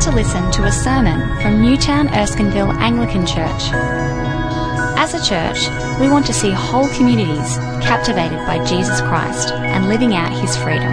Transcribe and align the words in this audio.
to 0.00 0.10
listen 0.10 0.50
to 0.50 0.64
a 0.64 0.72
sermon 0.72 1.20
from 1.42 1.60
Newtown 1.60 2.08
Erskineville 2.08 2.72
Anglican 2.78 3.26
Church. 3.26 3.70
As 4.96 5.12
a 5.12 5.22
church, 5.22 5.68
we 6.00 6.08
want 6.08 6.24
to 6.26 6.32
see 6.32 6.50
whole 6.50 6.88
communities 6.88 7.56
captivated 7.84 8.38
by 8.46 8.64
Jesus 8.64 8.98
Christ 9.02 9.50
and 9.52 9.90
living 9.90 10.14
out 10.14 10.32
his 10.32 10.56
freedom. 10.56 10.90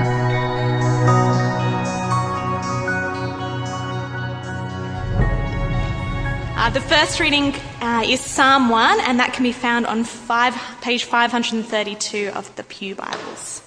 Uh, 6.57 6.69
the 6.71 6.81
first 6.81 7.21
reading 7.21 7.55
uh, 7.79 8.03
is 8.05 8.19
Psalm 8.19 8.67
1, 8.67 8.99
and 9.01 9.19
that 9.19 9.31
can 9.31 9.43
be 9.43 9.53
found 9.53 9.85
on 9.85 10.03
five, 10.03 10.53
page 10.81 11.05
532 11.05 12.31
of 12.35 12.53
the 12.57 12.63
Pew 12.63 12.95
Bibles. 12.95 13.66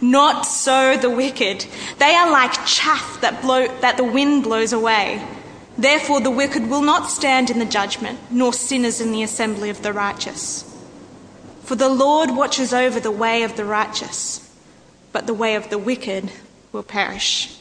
Not 0.00 0.46
so 0.46 0.96
the 0.96 1.10
wicked. 1.10 1.66
They 1.98 2.14
are 2.14 2.30
like 2.30 2.66
chaff 2.66 3.20
that, 3.20 3.42
blow, 3.42 3.68
that 3.80 3.96
the 3.96 4.04
wind 4.04 4.44
blows 4.44 4.72
away. 4.72 5.26
Therefore, 5.76 6.20
the 6.20 6.30
wicked 6.30 6.68
will 6.68 6.82
not 6.82 7.10
stand 7.10 7.50
in 7.50 7.58
the 7.58 7.64
judgment, 7.64 8.18
nor 8.30 8.52
sinners 8.52 9.00
in 9.00 9.12
the 9.12 9.22
assembly 9.22 9.70
of 9.70 9.82
the 9.82 9.92
righteous. 9.92 10.64
For 11.62 11.74
the 11.74 11.88
Lord 11.88 12.30
watches 12.30 12.74
over 12.74 12.98
the 12.98 13.10
way 13.10 13.42
of 13.42 13.56
the 13.56 13.64
righteous, 13.64 14.50
but 15.12 15.26
the 15.26 15.34
way 15.34 15.54
of 15.54 15.70
the 15.70 15.78
wicked 15.78 16.30
will 16.72 16.82
perish. 16.82 17.59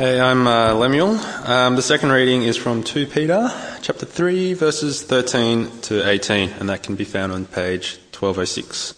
Hey, 0.00 0.18
I'm 0.18 0.46
uh, 0.46 0.72
Lemuel. 0.72 1.18
Um, 1.44 1.76
the 1.76 1.82
second 1.82 2.10
reading 2.10 2.42
is 2.42 2.56
from 2.56 2.82
2 2.82 3.06
Peter, 3.06 3.50
chapter 3.82 4.06
3, 4.06 4.54
verses 4.54 5.02
13 5.02 5.80
to 5.82 6.08
18, 6.08 6.52
and 6.52 6.70
that 6.70 6.82
can 6.82 6.96
be 6.96 7.04
found 7.04 7.32
on 7.32 7.44
page 7.44 7.98
1206. 8.18 8.94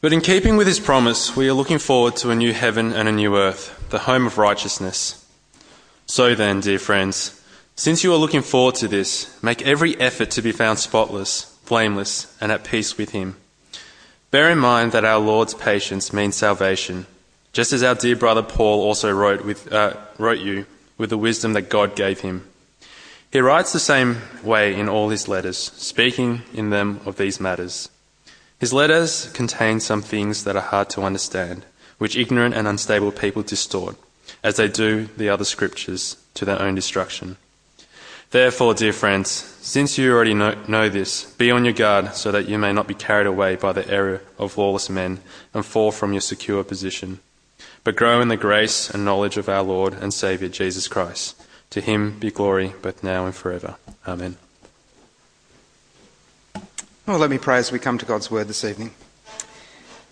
But 0.00 0.12
in 0.12 0.20
keeping 0.20 0.56
with 0.56 0.68
his 0.68 0.78
promise, 0.78 1.34
we 1.34 1.48
are 1.48 1.54
looking 1.54 1.80
forward 1.80 2.14
to 2.18 2.30
a 2.30 2.36
new 2.36 2.52
heaven 2.52 2.92
and 2.92 3.08
a 3.08 3.12
new 3.12 3.36
earth, 3.36 3.88
the 3.90 3.98
home 3.98 4.28
of 4.28 4.38
righteousness. 4.38 5.26
So 6.06 6.36
then, 6.36 6.60
dear 6.60 6.78
friends, 6.78 7.42
since 7.74 8.04
you 8.04 8.12
are 8.12 8.16
looking 8.16 8.42
forward 8.42 8.76
to 8.76 8.86
this, 8.86 9.42
make 9.42 9.60
every 9.62 10.00
effort 10.00 10.30
to 10.30 10.40
be 10.40 10.52
found 10.52 10.78
spotless, 10.78 11.58
blameless, 11.66 12.32
and 12.40 12.52
at 12.52 12.62
peace 12.62 12.96
with 12.96 13.10
him. 13.10 13.34
Bear 14.30 14.50
in 14.50 14.58
mind 14.58 14.92
that 14.92 15.04
our 15.04 15.20
Lord's 15.20 15.54
patience 15.54 16.12
means 16.12 16.34
salvation, 16.34 17.06
just 17.52 17.72
as 17.72 17.82
our 17.82 17.94
dear 17.94 18.16
brother 18.16 18.42
Paul 18.42 18.82
also 18.82 19.10
wrote, 19.12 19.44
with, 19.44 19.72
uh, 19.72 19.94
wrote 20.18 20.40
you 20.40 20.66
with 20.98 21.10
the 21.10 21.18
wisdom 21.18 21.52
that 21.52 21.70
God 21.70 21.94
gave 21.94 22.20
him. 22.20 22.46
He 23.30 23.40
writes 23.40 23.72
the 23.72 23.78
same 23.78 24.22
way 24.42 24.74
in 24.74 24.88
all 24.88 25.10
his 25.10 25.28
letters, 25.28 25.58
speaking 25.58 26.42
in 26.52 26.70
them 26.70 27.00
of 27.04 27.16
these 27.16 27.38
matters. 27.38 27.88
His 28.58 28.72
letters 28.72 29.30
contain 29.32 29.80
some 29.80 30.02
things 30.02 30.44
that 30.44 30.56
are 30.56 30.62
hard 30.62 30.90
to 30.90 31.02
understand, 31.02 31.64
which 31.98 32.16
ignorant 32.16 32.54
and 32.54 32.66
unstable 32.66 33.12
people 33.12 33.42
distort, 33.42 33.96
as 34.42 34.56
they 34.56 34.68
do 34.68 35.06
the 35.16 35.28
other 35.28 35.44
scriptures, 35.44 36.16
to 36.34 36.44
their 36.44 36.60
own 36.60 36.74
destruction. 36.74 37.36
Therefore, 38.30 38.74
dear 38.74 38.92
friends, 38.92 39.28
since 39.30 39.98
you 39.98 40.12
already 40.12 40.34
know, 40.34 40.56
know, 40.66 40.88
this, 40.88 41.24
be 41.34 41.50
on 41.50 41.64
your 41.64 41.74
guard 41.74 42.14
so 42.14 42.32
that 42.32 42.48
you 42.48 42.58
may 42.58 42.72
not 42.72 42.88
be 42.88 42.94
carried 42.94 43.26
away 43.26 43.56
by 43.56 43.72
the 43.72 43.88
error 43.88 44.20
of 44.38 44.58
lawless 44.58 44.90
men 44.90 45.20
and 45.54 45.64
fall 45.64 45.92
from 45.92 46.12
your 46.12 46.20
secure 46.20 46.64
position. 46.64 47.20
But 47.84 47.96
grow 47.96 48.20
in 48.20 48.28
the 48.28 48.36
grace 48.36 48.90
and 48.90 49.04
knowledge 49.04 49.36
of 49.36 49.48
our 49.48 49.62
Lord 49.62 49.94
and 49.94 50.12
Saviour 50.12 50.50
Jesus 50.50 50.88
Christ. 50.88 51.40
To 51.70 51.80
him 51.80 52.18
be 52.18 52.30
glory 52.30 52.74
both 52.82 53.02
now 53.02 53.26
and 53.26 53.34
forever. 53.34 53.76
Amen. 54.06 54.36
Well, 57.06 57.18
let 57.18 57.30
me 57.30 57.38
pray 57.38 57.58
as 57.58 57.70
we 57.70 57.78
come 57.78 57.98
to 57.98 58.06
God's 58.06 58.30
word 58.30 58.48
this 58.48 58.64
evening. 58.64 58.90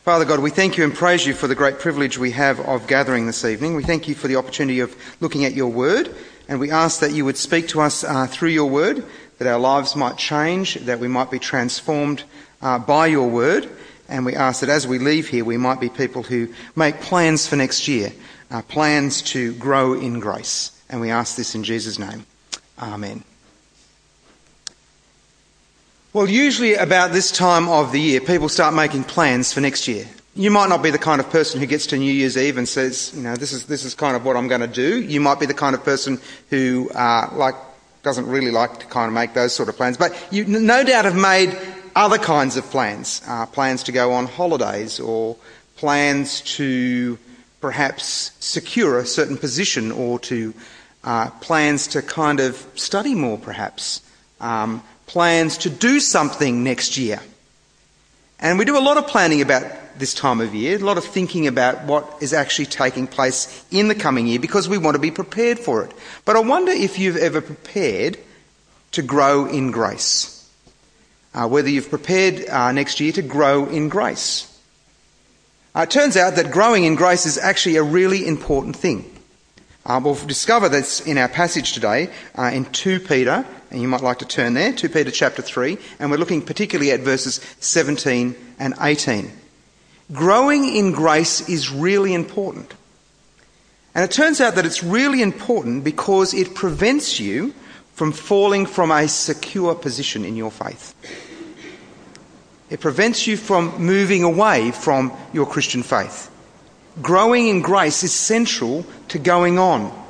Father 0.04 0.25
God, 0.25 0.41
we 0.41 0.50
thank 0.50 0.76
you 0.76 0.84
and 0.84 0.94
praise 0.94 1.26
you 1.26 1.32
for 1.32 1.48
the 1.48 1.54
great 1.54 1.78
privilege 1.78 2.19
we 2.19 2.32
have 2.32 2.60
of 2.60 2.86
gathering 2.86 3.26
this 3.26 3.44
evening. 3.44 3.75
We 3.75 3.82
thank 3.82 4.06
you 4.06 4.14
for 4.14 4.28
the 4.28 4.36
opportunity 4.36 4.81
of 4.81 4.94
looking 5.20 5.44
at 5.44 5.54
your 5.54 5.69
word, 5.69 6.14
and 6.49 6.60
we 6.60 6.71
ask 6.71 7.00
that 7.00 7.12
you 7.12 7.25
would 7.25 7.37
speak 7.37 7.69
to 7.69 7.81
us 7.81 8.05
uh, 8.05 8.27
through 8.27 8.50
your 8.50 8.69
word, 8.69 9.05
that 9.38 9.49
our 9.49 9.59
lives 9.59 9.97
might 9.97 10.16
change, 10.16 10.75
that 10.75 11.00
we 11.00 11.09
might 11.09 11.31
be 11.31 11.38
transformed 11.38 12.25
uh, 12.62 12.78
by 12.78 13.06
your 13.06 13.28
word, 13.28 13.69
and 14.09 14.25
we 14.25 14.34
ask 14.34 14.60
that 14.60 14.69
as 14.69 14.87
we 14.87 14.99
leave 14.99 15.28
here, 15.28 15.44
we 15.44 15.56
might 15.56 15.81
be 15.81 15.88
people 15.88 16.22
who 16.22 16.49
make 16.77 17.00
plans 17.00 17.47
for 17.47 17.56
next 17.56 17.88
year, 17.88 18.12
uh, 18.50 18.62
plans 18.62 19.22
to 19.22 19.55
grow 19.55 19.94
in 19.94 20.21
grace. 20.21 20.71
And 20.91 21.00
we 21.00 21.10
ask 21.10 21.37
this 21.37 21.55
in 21.55 21.65
Jesus' 21.65 21.99
name. 21.99 22.27
Amen. 22.78 23.25
Well, 26.12 26.28
usually 26.28 26.75
about 26.75 27.12
this 27.12 27.32
time 27.32 27.69
of 27.69 27.91
the 27.91 28.00
year, 28.00 28.21
people 28.21 28.49
start 28.49 28.75
making 28.75 29.05
plans 29.05 29.53
for 29.53 29.61
next 29.61 29.88
year. 29.88 30.06
You 30.36 30.50
might 30.50 30.68
not 30.68 30.82
be 30.82 30.90
the 30.90 30.98
kind 30.98 31.20
of 31.20 31.30
person 31.30 31.60
who 31.60 31.66
gets 31.66 31.86
to 31.88 31.96
New 31.96 32.12
Year's 32.12 32.36
Eve 32.36 32.58
and 32.58 32.68
says, 32.68 33.12
you 33.14 33.22
know, 33.22 33.36
this 33.36 33.52
is, 33.52 33.66
this 33.66 33.84
is 33.84 33.94
kind 33.94 34.16
of 34.16 34.24
what 34.24 34.36
I'm 34.36 34.48
going 34.48 34.62
to 34.62 34.66
do. 34.66 35.00
You 35.00 35.20
might 35.20 35.38
be 35.38 35.46
the 35.46 35.54
kind 35.54 35.76
of 35.76 35.84
person 35.84 36.20
who, 36.50 36.90
uh, 36.90 37.28
like, 37.34 37.54
doesn't 38.02 38.26
really 38.26 38.50
like 38.50 38.80
to 38.80 38.86
kind 38.86 39.06
of 39.06 39.14
make 39.14 39.34
those 39.34 39.54
sort 39.54 39.68
of 39.68 39.76
plans. 39.76 39.96
But 39.96 40.12
you 40.30 40.44
no 40.44 40.84
doubt 40.84 41.04
have 41.04 41.16
made 41.16 41.56
other 41.96 42.18
kinds 42.18 42.56
of 42.56 42.64
plans. 42.64 43.22
Uh, 43.26 43.46
plans 43.46 43.84
to 43.84 43.92
go 43.92 44.12
on 44.12 44.26
holidays 44.26 44.98
or 44.98 45.36
plans 45.76 46.40
to 46.42 47.18
perhaps 47.60 48.32
secure 48.40 48.98
a 48.98 49.06
certain 49.06 49.38
position 49.38 49.92
or 49.92 50.18
to 50.18 50.52
uh, 51.04 51.30
plans 51.40 51.86
to 51.88 52.02
kind 52.02 52.40
of 52.40 52.66
study 52.74 53.14
more 53.14 53.38
perhaps. 53.38 54.02
Um, 54.40 54.82
plans 55.06 55.58
to 55.58 55.70
do 55.70 56.00
something 56.00 56.64
next 56.64 56.98
year. 56.98 57.20
And 58.44 58.59
we 58.59 58.66
do 58.66 58.77
a 58.77 58.78
lot 58.78 58.99
of 58.99 59.06
planning 59.06 59.41
about 59.41 59.65
this 59.99 60.12
time 60.12 60.43
of 60.43 60.55
year, 60.55 60.77
a 60.77 60.84
lot 60.84 60.99
of 60.99 61.05
thinking 61.05 61.47
about 61.47 61.84
what 61.84 62.19
is 62.21 62.34
actually 62.34 62.66
taking 62.66 63.06
place 63.06 63.65
in 63.71 63.88
the 63.88 63.94
coming 63.94 64.27
year 64.27 64.38
because 64.38 64.69
we 64.69 64.77
want 64.77 64.97
to 64.97 64.99
be 64.99 65.10
prepared 65.10 65.59
for 65.59 65.82
it. 65.82 65.91
But 66.27 66.37
I 66.37 66.41
wonder 66.41 66.71
if 66.71 66.99
you've 66.99 67.16
ever 67.16 67.41
prepared 67.41 68.19
to 68.93 69.00
grow 69.00 69.47
in 69.47 69.71
grace. 69.71 70.47
Uh, 71.32 71.49
whether 71.49 71.71
you've 71.71 71.88
prepared 71.88 72.47
uh, 72.50 72.71
next 72.71 73.00
year 73.00 73.12
to 73.12 73.22
grow 73.22 73.65
in 73.65 73.88
grace. 73.88 74.47
Uh, 75.75 75.81
it 75.81 75.91
turns 75.91 76.15
out 76.15 76.37
that 76.37 76.53
growing 76.53 76.84
in 76.84 76.97
grace 76.97 77.25
is 77.25 77.38
actually 77.38 77.76
a 77.76 77.82
really 77.82 78.26
important 78.26 78.76
thing. 78.76 79.11
Uh, 79.87 79.99
we'll 80.05 80.15
discover 80.15 80.69
this 80.69 81.00
in 81.00 81.16
our 81.16 81.28
passage 81.28 81.72
today 81.72 82.11
uh, 82.37 82.50
in 82.53 82.66
2 82.66 83.00
Peter 83.00 83.47
and 83.74 83.82
you 83.82 83.88
might 83.88 84.02
like 84.02 84.20
to 84.20 84.24
turn 84.24 84.54
there, 84.54 84.72
2 84.72 84.88
Peter 84.88 85.10
chapter 85.10 85.42
3, 85.42 85.76
and 85.98 86.08
we're 86.08 86.16
looking 86.16 86.40
particularly 86.40 86.92
at 86.92 87.00
verses 87.00 87.40
17 87.58 88.36
and 88.60 88.72
18. 88.80 89.32
Growing 90.12 90.64
in 90.76 90.92
grace 90.92 91.48
is 91.48 91.72
really 91.72 92.14
important. 92.14 92.72
And 93.92 94.04
it 94.04 94.12
turns 94.12 94.40
out 94.40 94.54
that 94.54 94.64
it's 94.64 94.84
really 94.84 95.22
important 95.22 95.82
because 95.82 96.34
it 96.34 96.54
prevents 96.54 97.19
you 97.19 97.52
from 97.94 98.12
falling 98.12 98.64
from 98.64 98.93
a 98.93 99.08
secure 99.08 99.75
position 99.75 100.25
in 100.25 100.37
your 100.37 100.52
faith. 100.52 100.94
It 102.70 102.78
prevents 102.78 103.26
you 103.26 103.37
from 103.37 103.76
moving 103.84 104.22
away 104.22 104.70
from 104.70 105.12
your 105.32 105.46
Christian 105.46 105.82
faith. 105.82 106.31
Growing 107.02 107.49
in 107.49 107.60
grace 107.60 108.04
is 108.04 108.14
central 108.14 108.87
to 109.08 109.19
going 109.19 109.58
on. 109.58 110.03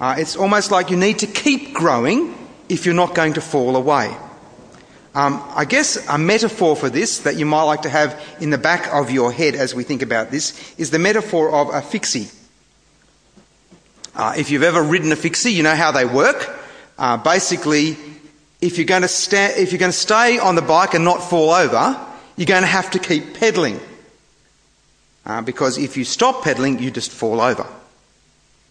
Uh, 0.00 0.14
it's 0.18 0.36
almost 0.36 0.70
like 0.70 0.90
you 0.90 0.96
need 0.96 1.18
to 1.18 1.26
keep 1.26 1.74
growing 1.74 2.34
if 2.68 2.86
you're 2.86 2.94
not 2.94 3.14
going 3.14 3.34
to 3.34 3.40
fall 3.40 3.76
away. 3.76 4.16
Um, 5.14 5.42
I 5.56 5.64
guess 5.64 6.06
a 6.08 6.18
metaphor 6.18 6.76
for 6.76 6.88
this 6.88 7.20
that 7.20 7.36
you 7.36 7.46
might 7.46 7.64
like 7.64 7.82
to 7.82 7.88
have 7.88 8.22
in 8.40 8.50
the 8.50 8.58
back 8.58 8.92
of 8.92 9.10
your 9.10 9.32
head 9.32 9.56
as 9.56 9.74
we 9.74 9.82
think 9.82 10.02
about 10.02 10.30
this 10.30 10.74
is 10.78 10.90
the 10.90 10.98
metaphor 10.98 11.50
of 11.52 11.74
a 11.74 11.82
fixie. 11.82 12.28
Uh, 14.14 14.34
if 14.36 14.50
you've 14.50 14.62
ever 14.62 14.82
ridden 14.82 15.10
a 15.10 15.16
fixie, 15.16 15.52
you 15.52 15.62
know 15.62 15.74
how 15.74 15.90
they 15.90 16.04
work. 16.04 16.56
Uh, 16.98 17.16
basically, 17.16 17.96
if 18.60 18.76
you're, 18.76 18.86
going 18.86 19.02
to 19.02 19.08
sta- 19.08 19.54
if 19.56 19.72
you're 19.72 19.78
going 19.78 19.92
to 19.92 19.96
stay 19.96 20.38
on 20.38 20.54
the 20.54 20.62
bike 20.62 20.94
and 20.94 21.04
not 21.04 21.18
fall 21.18 21.50
over, 21.50 21.98
you're 22.36 22.46
going 22.46 22.62
to 22.62 22.68
have 22.68 22.90
to 22.92 22.98
keep 22.98 23.34
pedaling. 23.34 23.80
Uh, 25.24 25.42
because 25.42 25.78
if 25.78 25.96
you 25.96 26.04
stop 26.04 26.42
pedaling, 26.42 26.78
you 26.78 26.90
just 26.90 27.10
fall 27.10 27.40
over. 27.40 27.66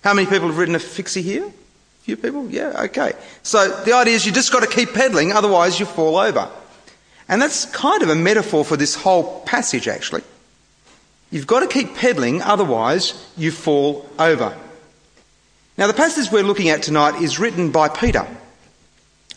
How 0.07 0.13
many 0.13 0.29
people 0.29 0.47
have 0.47 0.57
ridden 0.57 0.73
a 0.73 0.79
fixie 0.79 1.21
here? 1.21 1.43
A 1.43 2.03
few 2.03 2.15
people? 2.15 2.49
Yeah, 2.49 2.83
okay. 2.83 3.11
So 3.43 3.81
the 3.83 3.91
idea 3.91 4.13
is 4.13 4.25
you 4.25 4.31
just 4.31 4.53
got 4.53 4.61
to 4.61 4.73
keep 4.73 4.93
pedaling, 4.93 5.33
otherwise 5.33 5.81
you 5.81 5.85
fall 5.85 6.15
over. 6.15 6.49
And 7.27 7.41
that's 7.41 7.65
kind 7.65 8.01
of 8.01 8.07
a 8.07 8.15
metaphor 8.15 8.63
for 8.63 8.77
this 8.77 8.95
whole 8.95 9.41
passage, 9.41 9.85
actually. 9.89 10.23
You've 11.29 11.45
got 11.45 11.59
to 11.59 11.67
keep 11.67 11.93
pedaling, 11.97 12.41
otherwise, 12.41 13.21
you 13.35 13.51
fall 13.51 14.09
over. 14.17 14.57
Now, 15.77 15.87
the 15.87 15.93
passage 15.93 16.31
we're 16.31 16.41
looking 16.41 16.69
at 16.69 16.83
tonight 16.83 17.21
is 17.21 17.37
written 17.37 17.71
by 17.71 17.89
Peter. 17.89 18.25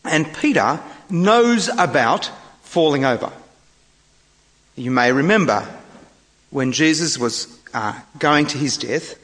And 0.04 0.32
Peter 0.34 0.78
knows 1.10 1.66
about 1.66 2.30
falling 2.62 3.04
over. 3.04 3.32
You 4.76 4.92
may 4.92 5.10
remember 5.10 5.66
when 6.50 6.70
Jesus 6.70 7.18
was 7.18 7.58
uh, 7.74 7.98
going 8.20 8.46
to 8.46 8.58
his 8.58 8.76
death, 8.76 9.16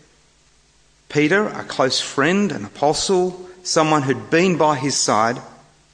Peter, 1.09 1.47
a 1.47 1.65
close 1.65 2.01
friend, 2.01 2.53
an 2.53 2.65
apostle, 2.65 3.49
someone 3.63 4.03
who'd 4.03 4.31
been 4.31 4.57
by 4.57 4.77
his 4.77 4.97
side 4.97 5.41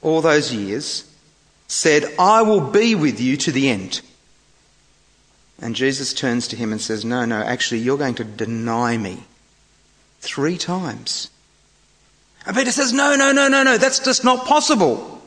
all 0.01 0.21
those 0.21 0.53
years, 0.53 1.09
said, 1.67 2.03
I 2.19 2.41
will 2.41 2.61
be 2.61 2.95
with 2.95 3.19
you 3.19 3.37
to 3.37 3.51
the 3.51 3.69
end. 3.69 4.01
And 5.59 5.75
Jesus 5.75 6.13
turns 6.13 6.47
to 6.49 6.55
him 6.55 6.71
and 6.71 6.81
says, 6.81 7.05
No, 7.05 7.25
no, 7.25 7.41
actually, 7.41 7.79
you're 7.79 7.97
going 7.97 8.15
to 8.15 8.23
deny 8.23 8.97
me 8.97 9.23
three 10.19 10.57
times. 10.57 11.29
And 12.45 12.55
Peter 12.55 12.71
says, 12.71 12.91
No, 12.91 13.15
no, 13.15 13.31
no, 13.31 13.47
no, 13.47 13.63
no, 13.63 13.77
that's 13.77 13.99
just 13.99 14.23
not 14.23 14.45
possible. 14.45 15.21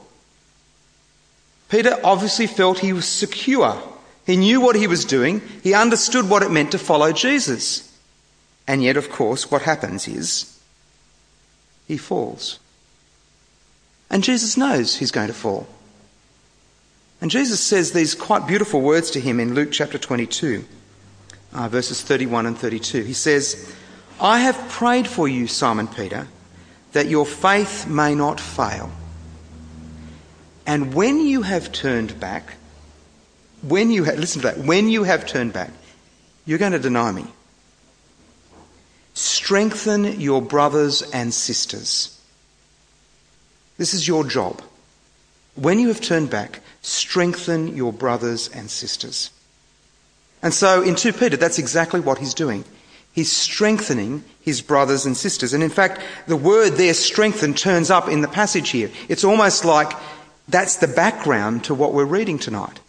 Peter 1.68 1.98
obviously 2.04 2.46
felt 2.46 2.78
he 2.78 2.92
was 2.92 3.08
secure. 3.08 3.82
He 4.26 4.36
knew 4.36 4.60
what 4.60 4.76
he 4.76 4.86
was 4.86 5.04
doing. 5.04 5.40
He 5.62 5.74
understood 5.74 6.28
what 6.28 6.42
it 6.42 6.50
meant 6.50 6.72
to 6.72 6.78
follow 6.78 7.12
Jesus. 7.12 7.85
And 8.66 8.82
yet, 8.82 8.96
of 8.96 9.10
course, 9.10 9.50
what 9.50 9.62
happens 9.62 10.08
is 10.08 10.58
he 11.86 11.96
falls. 11.96 12.58
And 14.10 14.24
Jesus 14.24 14.56
knows 14.56 14.96
he's 14.96 15.10
going 15.10 15.28
to 15.28 15.34
fall. 15.34 15.66
And 17.20 17.30
Jesus 17.30 17.60
says 17.60 17.92
these 17.92 18.14
quite 18.14 18.46
beautiful 18.46 18.80
words 18.80 19.10
to 19.12 19.20
him 19.20 19.40
in 19.40 19.54
Luke 19.54 19.72
chapter 19.72 19.98
22, 19.98 20.64
uh, 21.54 21.68
verses 21.68 22.02
31 22.02 22.46
and 22.46 22.58
32. 22.58 23.02
He 23.02 23.14
says, 23.14 23.74
I 24.20 24.40
have 24.40 24.68
prayed 24.68 25.06
for 25.06 25.26
you, 25.26 25.46
Simon 25.46 25.88
Peter, 25.88 26.28
that 26.92 27.06
your 27.06 27.26
faith 27.26 27.86
may 27.86 28.14
not 28.14 28.40
fail. 28.40 28.90
And 30.66 30.94
when 30.94 31.20
you 31.20 31.42
have 31.42 31.72
turned 31.72 32.18
back, 32.18 32.54
when 33.62 33.90
you 33.90 34.04
have, 34.04 34.18
listen 34.18 34.42
to 34.42 34.48
that, 34.48 34.58
when 34.58 34.88
you 34.88 35.04
have 35.04 35.26
turned 35.26 35.52
back, 35.52 35.70
you're 36.44 36.58
going 36.58 36.72
to 36.72 36.78
deny 36.78 37.12
me. 37.12 37.24
Strengthen 39.46 40.20
your 40.20 40.42
brothers 40.42 41.02
and 41.12 41.32
sisters. 41.32 42.20
This 43.78 43.94
is 43.94 44.08
your 44.08 44.24
job. 44.24 44.60
When 45.54 45.78
you 45.78 45.86
have 45.86 46.00
turned 46.00 46.30
back, 46.30 46.62
strengthen 46.82 47.76
your 47.76 47.92
brothers 47.92 48.48
and 48.48 48.68
sisters. 48.68 49.30
And 50.42 50.52
so 50.52 50.82
in 50.82 50.96
2 50.96 51.12
Peter, 51.12 51.36
that's 51.36 51.60
exactly 51.60 52.00
what 52.00 52.18
he's 52.18 52.34
doing. 52.34 52.64
He's 53.12 53.30
strengthening 53.30 54.24
his 54.40 54.62
brothers 54.62 55.06
and 55.06 55.16
sisters. 55.16 55.54
And 55.54 55.62
in 55.62 55.70
fact, 55.70 56.00
the 56.26 56.34
word 56.34 56.70
there, 56.70 56.92
strengthen, 56.92 57.54
turns 57.54 57.88
up 57.88 58.08
in 58.08 58.22
the 58.22 58.28
passage 58.28 58.70
here. 58.70 58.90
It's 59.08 59.22
almost 59.22 59.64
like 59.64 59.92
that's 60.48 60.78
the 60.78 60.88
background 60.88 61.62
to 61.66 61.74
what 61.76 61.94
we're 61.94 62.04
reading 62.04 62.40
tonight. 62.40 62.80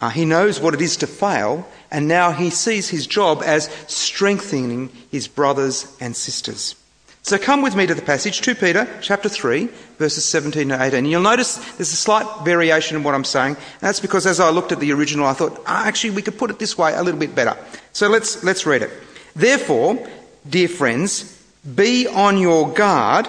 Uh, 0.00 0.08
he 0.08 0.24
knows 0.24 0.60
what 0.60 0.74
it 0.74 0.80
is 0.80 0.96
to 0.98 1.06
fail, 1.06 1.66
and 1.90 2.08
now 2.08 2.32
he 2.32 2.50
sees 2.50 2.88
his 2.88 3.06
job 3.06 3.42
as 3.44 3.68
strengthening 3.86 4.88
his 5.10 5.28
brothers 5.28 5.96
and 6.00 6.16
sisters. 6.16 6.74
So 7.22 7.36
come 7.36 7.60
with 7.60 7.76
me 7.76 7.86
to 7.86 7.94
the 7.94 8.00
passage, 8.00 8.40
2 8.40 8.54
Peter 8.54 8.88
chapter 9.02 9.28
3, 9.28 9.66
verses 9.98 10.24
17 10.24 10.70
to 10.70 10.82
18. 10.82 11.04
You'll 11.04 11.20
notice 11.20 11.56
there's 11.76 11.92
a 11.92 11.96
slight 11.96 12.26
variation 12.44 12.96
in 12.96 13.02
what 13.02 13.14
I'm 13.14 13.24
saying. 13.24 13.58
That's 13.80 14.00
because 14.00 14.26
as 14.26 14.40
I 14.40 14.48
looked 14.48 14.72
at 14.72 14.80
the 14.80 14.92
original, 14.92 15.26
I 15.26 15.34
thought, 15.34 15.58
oh, 15.58 15.64
actually, 15.66 16.10
we 16.10 16.22
could 16.22 16.38
put 16.38 16.50
it 16.50 16.58
this 16.58 16.78
way 16.78 16.94
a 16.94 17.02
little 17.02 17.20
bit 17.20 17.34
better. 17.34 17.56
So 17.92 18.08
let's, 18.08 18.42
let's 18.42 18.64
read 18.64 18.82
it. 18.82 18.90
Therefore, 19.36 20.08
dear 20.48 20.68
friends, 20.68 21.36
be 21.74 22.06
on 22.06 22.38
your 22.38 22.72
guard 22.72 23.28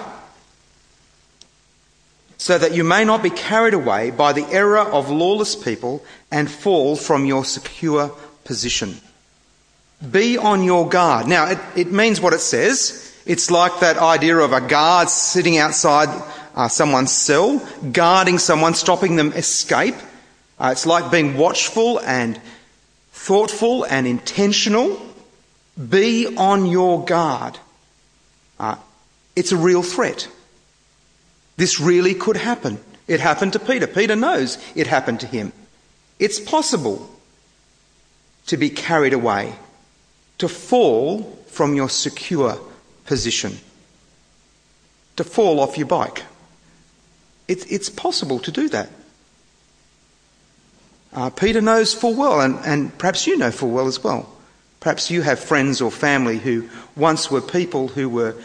so 2.42 2.58
that 2.58 2.74
you 2.74 2.84
may 2.84 3.06
not 3.06 3.22
be 3.22 3.30
carried 3.30 3.76
away 3.76 4.10
by 4.10 4.34
the 4.34 4.48
error 4.48 4.80
of 4.80 5.12
lawless 5.12 5.56
people 5.56 6.04
and 6.32 6.50
fall 6.50 6.96
from 6.96 7.24
your 7.24 7.46
secure 7.46 8.12
position. 8.46 9.00
Be 10.10 10.40
on 10.40 10.64
your 10.64 10.90
guard. 10.90 11.28
Now, 11.28 11.52
it, 11.52 11.60
it 11.76 11.92
means 11.92 12.20
what 12.20 12.34
it 12.34 12.40
says. 12.40 13.16
It's 13.28 13.52
like 13.52 13.82
that 13.82 13.98
idea 13.98 14.38
of 14.38 14.54
a 14.54 14.60
guard 14.60 15.10
sitting 15.10 15.60
outside 15.60 16.10
uh, 16.56 16.68
someone's 16.68 17.12
cell, 17.12 17.60
guarding 17.92 18.40
someone, 18.40 18.74
stopping 18.74 19.18
them 19.18 19.34
escape. 19.34 19.94
Uh, 20.60 20.70
it's 20.72 20.88
like 20.88 21.12
being 21.12 21.38
watchful 21.38 22.00
and 22.00 22.42
thoughtful 23.12 23.84
and 23.84 24.08
intentional. 24.08 25.00
Be 25.78 26.36
on 26.36 26.66
your 26.66 27.06
guard. 27.06 27.60
Uh, 28.60 28.78
it's 29.36 29.52
a 29.52 29.58
real 29.58 29.84
threat. 29.84 30.28
This 31.58 31.80
really 31.80 32.14
could 32.14 32.38
happen. 32.38 32.80
It 33.08 33.20
happened 33.20 33.54
to 33.54 33.60
Peter. 33.60 33.88
Peter 33.88 34.16
knows 34.16 34.58
it 34.76 34.88
happened 34.88 35.20
to 35.22 35.28
him. 35.28 35.52
It's 36.20 36.40
possible 36.40 37.10
to 38.48 38.58
be 38.58 38.70
carried 38.70 39.14
away, 39.14 39.54
to 40.38 40.48
fall 40.48 41.24
from 41.48 41.76
your 41.76 41.90
secure 41.90 42.60
position, 43.06 43.58
to 45.16 45.24
fall 45.24 45.60
off 45.60 45.78
your 45.78 45.88
bike. 45.88 46.24
It, 47.48 47.70
it's 47.72 47.90
possible 47.90 48.40
to 48.40 48.52
do 48.52 48.70
that. 48.70 48.90
Uh, 51.14 51.30
Peter 51.30 51.60
knows 51.60 51.94
full 51.94 52.14
well, 52.14 52.40
and, 52.40 52.58
and 52.66 52.98
perhaps 52.98 53.28
you 53.28 53.38
know 53.38 53.52
full 53.52 53.72
well 53.72 53.88
as 53.88 54.04
well. 54.04 54.32
Perhaps 54.80 55.12
you 55.12 55.22
have 55.22 55.40
friends 55.40 55.82
or 55.82 55.92
family 55.92 56.38
who 56.38 56.70
once 56.96 57.30
were 57.30 57.42
people 57.42 57.90
who 57.90 58.08
were 58.08 58.36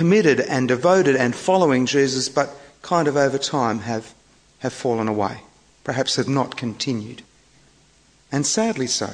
committed 0.00 0.40
and 0.40 0.66
devoted 0.66 1.14
and 1.14 1.36
following 1.36 1.84
Jesus, 1.84 2.30
but 2.30 2.48
kind 2.80 3.06
of 3.06 3.18
over 3.18 3.36
time 3.36 3.80
have, 3.80 4.14
have 4.60 4.72
fallen 4.72 5.08
away. 5.08 5.42
Perhaps 5.84 6.16
have 6.16 6.26
not 6.26 6.56
continued. 6.56 7.20
And 8.32 8.46
sadly 8.46 8.86
so. 8.86 9.10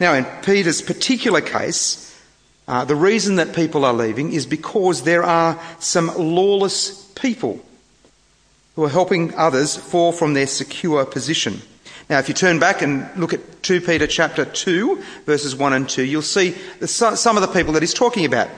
Now, 0.00 0.14
in 0.14 0.24
Peter's 0.42 0.82
particular 0.82 1.40
case, 1.40 2.20
uh, 2.66 2.84
the 2.84 2.96
reason 2.96 3.36
that 3.36 3.54
people 3.54 3.84
are 3.84 3.92
leaving 3.92 4.32
is 4.32 4.44
because 4.44 5.04
there 5.04 5.22
are 5.22 5.56
some 5.78 6.10
lawless 6.18 7.04
people 7.12 7.64
who 8.74 8.82
are 8.82 8.88
helping 8.88 9.32
others 9.36 9.76
fall 9.76 10.10
from 10.10 10.34
their 10.34 10.48
secure 10.48 11.06
position. 11.06 11.62
Now, 12.08 12.18
if 12.18 12.26
you 12.26 12.34
turn 12.34 12.58
back 12.58 12.82
and 12.82 13.08
look 13.16 13.32
at 13.32 13.62
2 13.62 13.82
Peter 13.82 14.08
chapter 14.08 14.44
2, 14.44 15.00
verses 15.26 15.54
1 15.54 15.72
and 15.74 15.88
2, 15.88 16.02
you'll 16.02 16.22
see 16.22 16.56
some 16.84 17.36
of 17.36 17.42
the 17.42 17.54
people 17.54 17.74
that 17.74 17.84
he's 17.84 17.94
talking 17.94 18.24
about. 18.24 18.48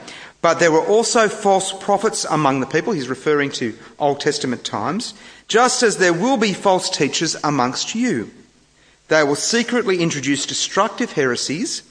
But 0.43 0.59
there 0.59 0.73
were 0.73 0.85
also 0.85 1.29
false 1.29 1.73
prophets 1.73 2.27
among 2.29 2.61
the 2.61 2.67
people. 2.67 2.93
He's 2.93 3.09
referring 3.09 3.53
to 3.53 3.79
Old 3.99 4.21
Testament 4.21 4.65
times. 4.65 5.15
Just 5.49 5.83
as 5.85 5.97
there 5.97 6.13
will 6.13 6.37
be 6.37 6.53
false 6.53 6.91
teachers 6.91 7.37
amongst 7.45 7.95
you. 7.95 8.31
They 9.07 9.23
will 9.23 9.37
secretly 9.37 9.99
introduce 10.01 10.45
destructive 10.45 11.13
heresies, 11.13 11.83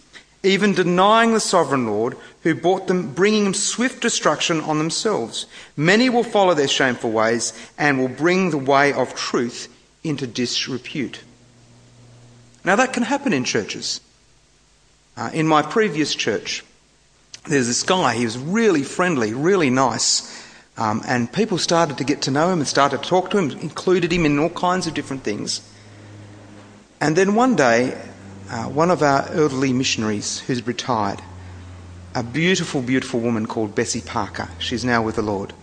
even 0.43 0.74
denying 0.74 1.34
the 1.34 1.39
sovereign 1.39 1.88
Lord 1.88 2.17
who 2.43 2.53
bought 2.53 2.88
them, 2.88 3.13
bringing 3.13 3.46
them 3.46 3.53
swift 3.53 4.01
destruction 4.01 4.60
on 4.62 4.79
themselves. 4.79 5.46
Many 5.77 6.10
will 6.10 6.24
follow 6.24 6.53
their 6.53 6.67
shameful 6.67 7.12
ways 7.12 7.53
and 7.77 8.00
will 8.00 8.10
bring 8.10 8.50
the 8.50 8.58
way 8.58 8.91
of 8.91 9.15
truth 9.15 9.74
into 10.03 10.27
disrepute. 10.27 11.22
Now 12.65 12.75
that 12.75 12.91
can 12.91 13.03
happen 13.03 13.34
in 13.34 13.46
churches. 13.46 14.01
Uh, 15.15 15.29
in 15.34 15.48
my 15.48 15.62
previous 15.62 16.15
church, 16.15 16.63
there's 17.45 17.67
this 17.67 17.83
guy, 17.83 18.15
he 18.15 18.25
was 18.25 18.38
really 18.38 18.83
friendly, 18.83 19.33
really 19.33 19.69
nice. 19.69 20.41
Um, 20.77 21.01
and 21.05 21.31
people 21.31 21.57
started 21.57 21.98
to 21.98 22.03
get 22.03 22.21
to 22.24 22.31
know 22.31 22.51
him 22.51 22.60
and 22.60 22.67
started 22.67 23.03
to 23.03 23.10
talk 23.10 23.29
to 23.31 23.38
him, 23.38 23.51
included 23.60 24.12
him 24.12 24.25
in 24.25 24.39
all 24.39 24.50
kinds 24.50 24.88
of 24.88 24.93
different 24.93 25.24
things. 25.24 25.62
And 27.00 27.15
then 27.15 27.36
one 27.36 27.55
day, 27.55 28.00
uh, 28.50 28.65
one 28.65 28.91
of 28.91 29.01
our 29.01 29.27
elderly 29.29 29.74
missionaries 29.74 30.39
who's 30.39 30.65
retired, 30.65 31.21
a 32.13 32.24
beautiful, 32.24 32.81
beautiful 32.81 33.19
woman 33.19 33.48
called 33.48 33.74
Bessie 33.74 34.01
Parker, 34.01 34.50
she's 34.60 34.86
now 34.86 35.01
with 35.01 35.15
the 35.15 35.21
Lord, 35.21 35.53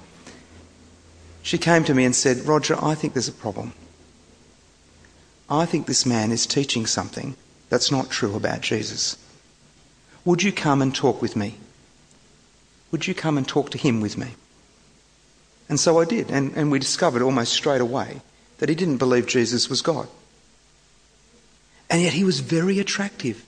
she 1.43 1.59
came 1.59 1.85
to 1.85 1.95
me 1.95 2.05
and 2.05 2.15
said, 2.15 2.47
Roger, 2.47 2.77
I 2.83 2.95
think 2.95 3.15
there's 3.15 3.29
a 3.29 3.33
problem. 3.33 3.73
I 5.49 5.65
think 5.65 5.87
this 5.87 6.05
man 6.05 6.33
is 6.33 6.47
teaching 6.47 6.87
something 6.87 7.37
that's 7.71 7.91
not 7.91 8.11
true 8.11 8.35
about 8.35 8.61
Jesus. 8.61 9.17
Would 10.25 10.43
you 10.43 10.53
come 10.53 10.83
and 10.83 10.95
talk 10.95 11.23
with 11.23 11.37
me? 11.37 11.57
Would 12.91 13.07
you 13.07 13.15
come 13.15 13.37
and 13.37 13.47
talk 13.47 13.71
to 13.71 13.79
him 13.79 14.01
with 14.01 14.17
me? 14.17 14.29
And 15.69 15.79
so 15.79 16.01
I 16.01 16.05
did, 16.05 16.31
and, 16.31 16.53
and 16.57 16.71
we 16.71 16.79
discovered 16.79 17.23
almost 17.23 17.53
straight 17.53 17.81
away 17.81 18.21
that 18.59 18.69
he 18.69 18.75
didn't 18.75 18.97
believe 18.97 19.27
Jesus 19.27 19.69
was 19.69 19.83
God. 19.83 20.09
And 21.91 22.03
yet 22.03 22.15
he 22.15 22.25
was 22.25 22.41
very 22.41 22.79
attractive. 22.79 23.45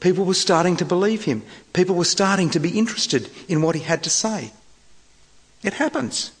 People 0.00 0.24
were 0.24 0.34
starting 0.34 0.76
to 0.76 0.84
believe 0.84 1.24
him. 1.24 1.42
People 1.72 1.94
were 1.94 2.04
starting 2.04 2.50
to 2.50 2.60
be 2.60 2.78
interested 2.78 3.30
in 3.48 3.62
what 3.62 3.74
he 3.74 3.82
had 3.82 4.02
to 4.02 4.10
say. 4.10 4.52
It 5.62 5.74
happens. 5.74 6.32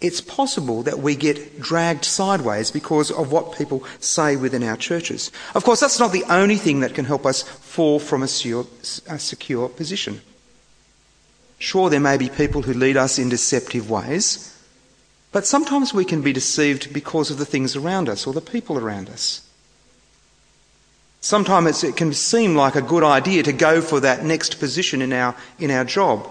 It's 0.00 0.20
possible 0.20 0.82
that 0.84 1.00
we 1.00 1.14
get 1.14 1.60
dragged 1.60 2.04
sideways 2.04 2.70
because 2.70 3.10
of 3.10 3.30
what 3.30 3.56
people 3.56 3.84
say 4.00 4.34
within 4.34 4.62
our 4.62 4.76
churches. 4.76 5.30
Of 5.54 5.64
course, 5.64 5.80
that's 5.80 6.00
not 6.00 6.12
the 6.12 6.24
only 6.24 6.56
thing 6.56 6.80
that 6.80 6.94
can 6.94 7.04
help 7.04 7.26
us 7.26 7.42
fall 7.42 7.98
from 7.98 8.22
a 8.22 8.28
secure, 8.28 8.66
a 9.08 9.18
secure 9.18 9.68
position. 9.68 10.22
Sure, 11.58 11.90
there 11.90 12.00
may 12.00 12.16
be 12.16 12.30
people 12.30 12.62
who 12.62 12.72
lead 12.72 12.96
us 12.96 13.18
in 13.18 13.28
deceptive 13.28 13.90
ways, 13.90 14.56
but 15.32 15.46
sometimes 15.46 15.92
we 15.92 16.06
can 16.06 16.22
be 16.22 16.32
deceived 16.32 16.94
because 16.94 17.30
of 17.30 17.36
the 17.36 17.44
things 17.44 17.76
around 17.76 18.08
us 18.08 18.26
or 18.26 18.32
the 18.32 18.40
people 18.40 18.78
around 18.78 19.10
us. 19.10 19.46
Sometimes 21.20 21.84
it 21.84 21.96
can 21.96 22.14
seem 22.14 22.56
like 22.56 22.74
a 22.74 22.82
good 22.82 23.04
idea 23.04 23.42
to 23.42 23.52
go 23.52 23.82
for 23.82 24.00
that 24.00 24.24
next 24.24 24.58
position 24.58 25.02
in 25.02 25.12
our, 25.12 25.36
in 25.58 25.70
our 25.70 25.84
job. 25.84 26.26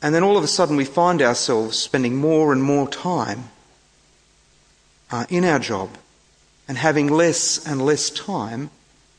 And 0.00 0.14
then 0.14 0.22
all 0.22 0.36
of 0.36 0.44
a 0.44 0.48
sudden 0.48 0.76
we 0.76 0.84
find 0.84 1.20
ourselves 1.20 1.76
spending 1.76 2.16
more 2.16 2.52
and 2.52 2.62
more 2.62 2.88
time 2.88 3.44
uh, 5.10 5.26
in 5.28 5.44
our 5.44 5.58
job 5.58 5.90
and 6.68 6.78
having 6.78 7.08
less 7.08 7.66
and 7.66 7.84
less 7.84 8.10
time 8.10 8.70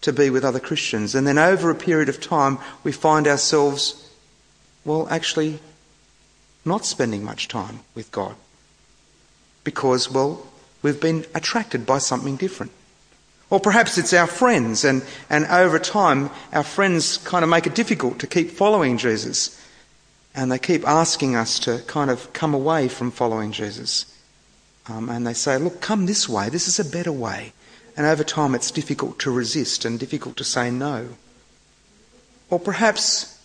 to 0.02 0.14
be 0.14 0.30
with 0.30 0.46
other 0.46 0.60
Christians. 0.60 1.16
And 1.16 1.28
then 1.28 1.38
over 1.38 1.70
a 1.70 1.76
period 1.76 2.08
of 2.08 2.22
time, 2.22 2.60
we 2.84 2.92
find 2.92 3.28
ourselves, 3.28 4.10
well, 4.86 5.08
actually 5.10 5.60
not 6.64 6.86
spending 6.86 7.24
much 7.24 7.48
time 7.48 7.80
with 7.96 8.12
God. 8.12 8.36
Because, 9.64 10.10
well, 10.10 10.46
we've 10.82 11.02
been 11.02 11.26
attracted 11.36 11.86
by 11.86 11.98
something 11.98 12.38
different. 12.38 12.72
Or 13.50 13.60
perhaps 13.60 13.98
it's 13.98 14.14
our 14.14 14.28
friends, 14.28 14.86
and, 14.86 15.04
and 15.30 15.46
over 15.48 15.80
time, 15.80 16.30
our 16.54 16.64
friends 16.64 17.18
kind 17.18 17.44
of 17.44 17.50
make 17.50 17.66
it 17.66 17.74
difficult 17.74 18.20
to 18.20 18.28
keep 18.28 18.52
following 18.52 18.98
Jesus. 18.98 19.59
And 20.40 20.50
they 20.50 20.58
keep 20.58 20.88
asking 20.88 21.36
us 21.36 21.60
to 21.60 21.80
kind 21.80 22.10
of 22.10 22.32
come 22.32 22.54
away 22.54 22.88
from 22.88 23.12
following 23.12 23.52
Jesus. 23.52 24.06
Um, 24.88 25.10
and 25.10 25.28
they 25.28 25.34
say, 25.34 25.58
look, 25.58 25.82
come 25.82 26.06
this 26.06 26.30
way. 26.30 26.48
This 26.48 26.66
is 26.66 26.80
a 26.80 26.90
better 26.90 27.12
way. 27.12 27.52
And 27.98 28.08
over 28.08 28.24
time, 28.24 28.56
it's 28.56 28.72
difficult 28.72 29.20
to 29.20 29.32
resist 29.32 29.84
and 29.84 30.00
difficult 30.00 30.38
to 30.38 30.46
say 30.46 30.72
no. 30.72 31.10
Or 32.50 32.58
perhaps 32.58 33.38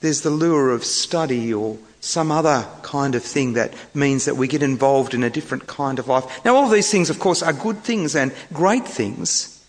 there's 0.00 0.22
the 0.22 0.30
lure 0.30 0.70
of 0.70 0.84
study 0.84 1.54
or 1.54 1.78
some 2.00 2.32
other 2.32 2.66
kind 2.82 3.14
of 3.14 3.22
thing 3.22 3.52
that 3.52 3.72
means 3.94 4.24
that 4.24 4.36
we 4.36 4.48
get 4.48 4.60
involved 4.60 5.14
in 5.14 5.22
a 5.22 5.30
different 5.30 5.68
kind 5.68 6.00
of 6.00 6.08
life. 6.08 6.44
Now, 6.44 6.56
all 6.56 6.64
of 6.64 6.72
these 6.72 6.90
things, 6.90 7.10
of 7.10 7.20
course, 7.20 7.44
are 7.44 7.52
good 7.52 7.84
things 7.84 8.16
and 8.16 8.34
great 8.52 8.88
things, 8.88 9.64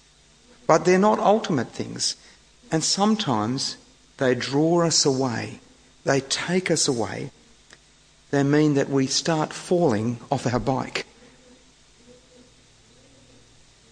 but 0.65 0.83
they're 0.83 0.97
not 0.97 1.19
ultimate 1.19 1.69
things. 1.69 2.15
And 2.71 2.83
sometimes 2.83 3.77
they 4.17 4.33
draw 4.33 4.83
us 4.83 5.05
away 5.05 5.59
they 6.05 6.21
take 6.21 6.71
us 6.71 6.87
away. 6.87 7.31
They 8.31 8.43
mean 8.43 8.75
that 8.75 8.89
we 8.89 9.07
start 9.07 9.51
falling 9.51 10.19
off 10.31 10.51
our 10.51 10.59
bike. 10.59 11.05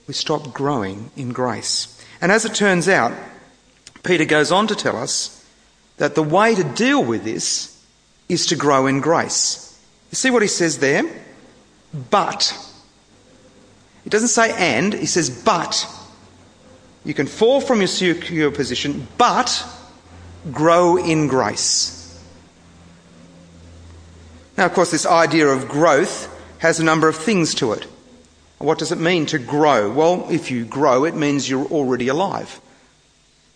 We 0.08 0.13
stop 0.13 0.53
growing 0.53 1.12
in 1.15 1.29
grace. 1.29 2.01
And 2.22 2.32
as 2.32 2.46
it 2.46 2.53
turns 2.53 2.88
out, 2.88 3.13
Peter 4.03 4.25
goes 4.25 4.51
on 4.51 4.67
to 4.67 4.75
tell 4.75 4.96
us 4.96 5.46
that 5.98 6.15
the 6.15 6.24
way 6.24 6.55
to 6.55 6.63
deal 6.63 7.03
with 7.03 7.24
this 7.24 7.82
is 8.29 8.46
to 8.48 8.55
grow 8.55 8.88
in 8.88 9.00
grace. 9.00 9.79
You 10.12 10.15
see 10.15 10.29
what 10.29 10.41
he 10.41 10.48
says 10.48 10.79
there? 10.79 11.03
But. 12.10 12.53
It 14.05 14.10
doesn't 14.10 14.29
say 14.29 14.53
and, 14.58 14.93
he 14.93 15.05
says 15.05 15.29
but. 15.29 15.88
You 17.05 17.13
can 17.13 17.27
fall 17.27 17.62
from 17.62 17.79
your 17.79 17.88
secure 17.88 18.51
position, 18.51 19.08
but 19.17 19.65
grow 20.51 20.98
in 20.98 21.27
grace. 21.27 22.02
Now, 24.57 24.65
of 24.65 24.74
course, 24.74 24.91
this 24.91 25.05
idea 25.05 25.48
of 25.48 25.67
growth 25.67 26.29
has 26.60 26.79
a 26.79 26.83
number 26.83 27.07
of 27.07 27.15
things 27.15 27.55
to 27.55 27.74
it. 27.74 27.88
What 28.60 28.77
does 28.79 28.91
it 28.91 29.00
mean 29.00 29.25
to 29.27 29.39
grow? 29.39 29.91
Well, 29.91 30.27
if 30.29 30.50
you 30.51 30.63
grow, 30.63 31.05
it 31.05 31.15
means 31.15 31.50
you're 31.50 31.65
already 31.65 32.07
alive. 32.07 32.62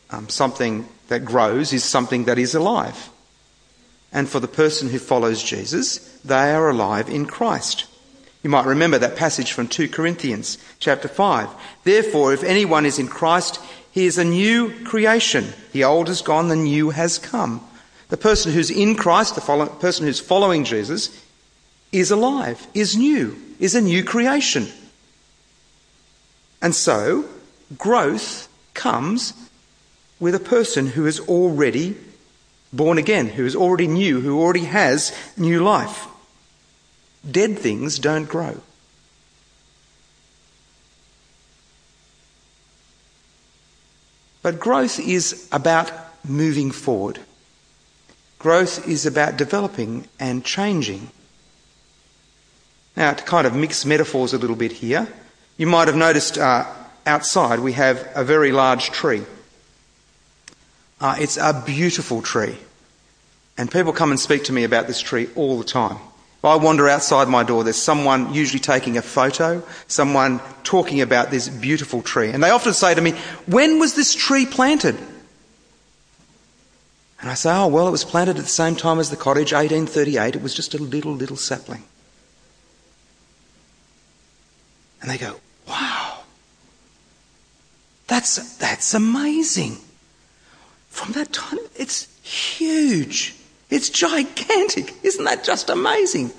Um, 0.09 0.27
something 0.27 0.87
that 1.07 1.23
grows 1.23 1.71
is 1.71 1.83
something 1.83 2.25
that 2.25 2.37
is 2.37 2.55
alive. 2.55 3.09
And 4.11 4.27
for 4.27 4.39
the 4.39 4.47
person 4.47 4.89
who 4.89 4.99
follows 4.99 5.43
Jesus, 5.43 5.99
they 6.25 6.51
are 6.51 6.69
alive 6.69 7.09
in 7.09 7.25
Christ. 7.25 7.85
You 8.43 8.49
might 8.49 8.65
remember 8.65 8.97
that 8.97 9.15
passage 9.15 9.51
from 9.51 9.67
2 9.67 9.89
Corinthians 9.89 10.57
chapter 10.79 11.07
5. 11.07 11.49
Therefore, 11.83 12.33
if 12.33 12.43
anyone 12.43 12.85
is 12.85 12.99
in 12.99 13.07
Christ, 13.07 13.59
he 13.91 14.05
is 14.05 14.17
a 14.17 14.23
new 14.23 14.73
creation. 14.83 15.53
The 15.71 15.83
old 15.83 16.09
is 16.09 16.21
gone, 16.21 16.47
the 16.47 16.55
new 16.55 16.91
has 16.91 17.17
come. 17.17 17.67
The 18.09 18.17
person 18.17 18.51
who's 18.53 18.71
in 18.71 18.95
Christ, 18.95 19.35
the 19.35 19.41
follow, 19.41 19.65
person 19.65 20.05
who's 20.05 20.19
following 20.19 20.63
Jesus, 20.63 21.23
is 21.91 22.11
alive, 22.11 22.65
is 22.73 22.95
new, 22.95 23.37
is 23.59 23.75
a 23.75 23.81
new 23.81 24.03
creation. 24.03 24.67
And 26.61 26.73
so, 26.73 27.25
growth 27.77 28.47
comes 28.73 29.33
with 30.19 30.35
a 30.35 30.39
person 30.39 30.87
who 30.87 31.05
is 31.05 31.19
already 31.19 31.95
born 32.73 32.97
again, 32.97 33.27
who 33.27 33.45
is 33.45 33.55
already 33.55 33.87
new, 33.87 34.21
who 34.21 34.39
already 34.39 34.65
has 34.65 35.15
new 35.37 35.63
life. 35.63 36.07
Dead 37.29 37.57
things 37.59 37.99
don't 37.99 38.25
grow. 38.25 38.59
But 44.41 44.59
growth 44.59 44.99
is 44.99 45.47
about 45.51 45.91
moving 46.23 46.71
forward. 46.71 47.19
Growth 48.47 48.87
is 48.87 49.05
about 49.05 49.35
developing 49.35 50.07
and 50.21 50.41
changing. 50.41 51.09
Now, 52.95 53.11
to 53.11 53.21
kind 53.21 53.45
of 53.45 53.53
mix 53.53 53.83
metaphors 53.83 54.31
a 54.31 54.37
little 54.37 54.55
bit 54.55 54.71
here, 54.71 55.05
you 55.57 55.67
might 55.67 55.89
have 55.89 55.97
noticed 55.97 56.37
uh, 56.37 56.63
outside 57.05 57.59
we 57.59 57.73
have 57.73 58.09
a 58.15 58.23
very 58.23 58.53
large 58.53 58.91
tree. 58.91 59.23
Uh, 61.01 61.17
it's 61.19 61.35
a 61.35 61.61
beautiful 61.65 62.21
tree. 62.21 62.55
And 63.57 63.69
people 63.69 63.91
come 63.91 64.11
and 64.11 64.19
speak 64.19 64.45
to 64.45 64.53
me 64.53 64.63
about 64.63 64.87
this 64.87 65.01
tree 65.01 65.27
all 65.35 65.57
the 65.57 65.65
time. 65.65 65.97
If 66.37 66.45
I 66.45 66.55
wander 66.55 66.87
outside 66.87 67.27
my 67.27 67.43
door, 67.43 67.65
there's 67.65 67.75
someone 67.75 68.33
usually 68.33 68.61
taking 68.61 68.95
a 68.95 69.01
photo, 69.01 69.61
someone 69.87 70.39
talking 70.63 71.01
about 71.01 71.31
this 71.31 71.49
beautiful 71.49 72.01
tree. 72.01 72.29
And 72.29 72.41
they 72.41 72.51
often 72.51 72.71
say 72.71 72.95
to 72.95 73.01
me, 73.01 73.11
When 73.45 73.77
was 73.77 73.95
this 73.95 74.15
tree 74.15 74.45
planted? 74.45 74.95
And 77.27 77.33
I 77.33 77.35
say, 77.35 77.51
oh, 77.51 77.67
well, 77.67 77.89
it 77.89 77.91
was 77.91 78.05
planted 78.05 78.37
at 78.37 78.43
the 78.43 78.49
same 78.49 78.77
time 78.77 78.99
as 78.99 79.09
the 79.09 79.17
cottage, 79.17 79.51
1838. 79.51 80.37
It 80.37 80.41
was 80.41 80.53
just 80.53 80.73
a 80.73 80.77
little, 80.77 81.11
little 81.11 81.35
sapling. 81.35 81.83
And 85.01 85.11
they 85.11 85.17
go, 85.17 85.35
wow, 85.67 86.19
that's, 88.07 88.55
that's 88.55 88.93
amazing. 88.93 89.75
From 90.87 91.11
that 91.15 91.33
time, 91.33 91.59
it's 91.75 92.07
huge. 92.23 93.35
It's 93.69 93.89
gigantic. 93.89 94.93
Isn't 95.03 95.25
that 95.25 95.43
just 95.43 95.69
amazing? 95.69 96.31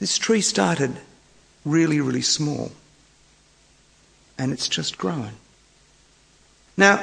This 0.00 0.18
tree 0.18 0.42
started 0.42 0.98
really, 1.64 2.02
really 2.02 2.20
small. 2.20 2.72
And 4.36 4.52
it's 4.52 4.68
just 4.68 4.98
grown. 4.98 5.30
Now, 6.76 7.00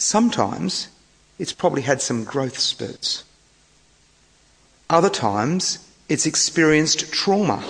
sometimes 0.00 0.88
it's 1.38 1.52
probably 1.52 1.82
had 1.82 2.00
some 2.00 2.24
growth 2.24 2.58
spurts. 2.58 3.24
Other 4.88 5.10
times 5.10 5.78
it's 6.08 6.26
experienced 6.26 7.12
trauma. 7.12 7.64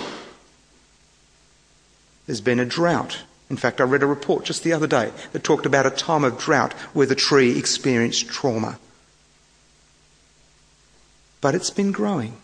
There's 2.25 2.41
been 2.41 2.59
a 2.59 2.65
drought. 2.65 3.23
In 3.49 3.57
fact, 3.57 3.79
I 3.79 3.83
read 3.83 4.03
a 4.03 4.07
report 4.07 4.45
just 4.45 4.63
the 4.63 4.73
other 4.73 4.87
day 4.87 5.11
that 5.31 5.43
talked 5.43 5.65
about 5.65 5.85
a 5.85 5.91
time 5.91 6.23
of 6.23 6.39
drought 6.39 6.73
where 6.93 7.05
the 7.05 7.15
tree 7.15 7.57
experienced 7.57 8.27
trauma. 8.27 8.79
But 11.41 11.53
it's 11.53 11.69
been 11.69 11.91
growing. 11.91 12.37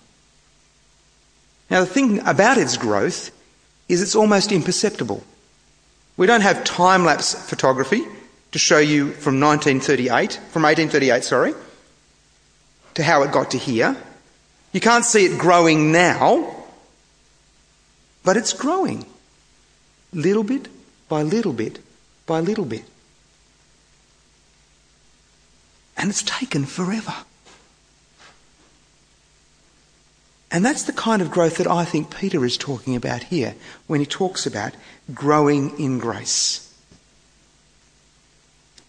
Now, 1.69 1.79
the 1.79 1.88
thing 1.88 2.19
about 2.27 2.57
its 2.57 2.77
growth 2.77 3.31
is 3.89 4.01
it's 4.01 4.15
almost 4.15 4.51
imperceptible. 4.51 5.23
We 6.17 6.27
don't 6.27 6.41
have 6.41 6.63
time 6.63 7.03
lapse 7.03 7.33
photography 7.50 8.05
to 8.51 8.60
show 8.60 8.79
you 8.79 9.12
from 9.12 9.39
1938, 9.39 10.34
from 10.51 10.63
1838, 10.63 11.24
sorry, 11.24 11.53
to 12.93 13.03
how 13.03 13.24
it 13.24 13.31
got 13.31 13.51
to 13.51 13.58
here. 13.58 13.96
You 14.74 14.79
can't 14.79 15.05
see 15.05 15.25
it 15.25 15.39
growing 15.39 15.91
now, 15.91 16.65
but 18.24 18.38
it's 18.38 18.53
growing. 18.53 19.05
Little 20.13 20.43
bit 20.43 20.67
by 21.08 21.24
little 21.24 21.53
bit 21.53 21.79
by 22.25 22.39
little 22.39 22.65
bit. 22.65 22.84
And 25.98 26.10
it's 26.10 26.24
taken 26.24 26.65
forever. 26.65 27.13
And 30.51 30.65
that's 30.65 30.84
the 30.84 30.93
kind 30.93 31.22
of 31.22 31.31
growth 31.31 31.58
that 31.58 31.67
I 31.67 31.86
think 31.86 32.13
Peter 32.15 32.43
is 32.43 32.58
talking 32.58 32.96
about 32.96 33.24
here 33.24 33.55
when 33.88 34.01
he 34.01 34.05
talks 34.05 34.46
about 34.46 34.74
growing 35.13 35.79
in 35.79 35.98
grace. 35.98 36.71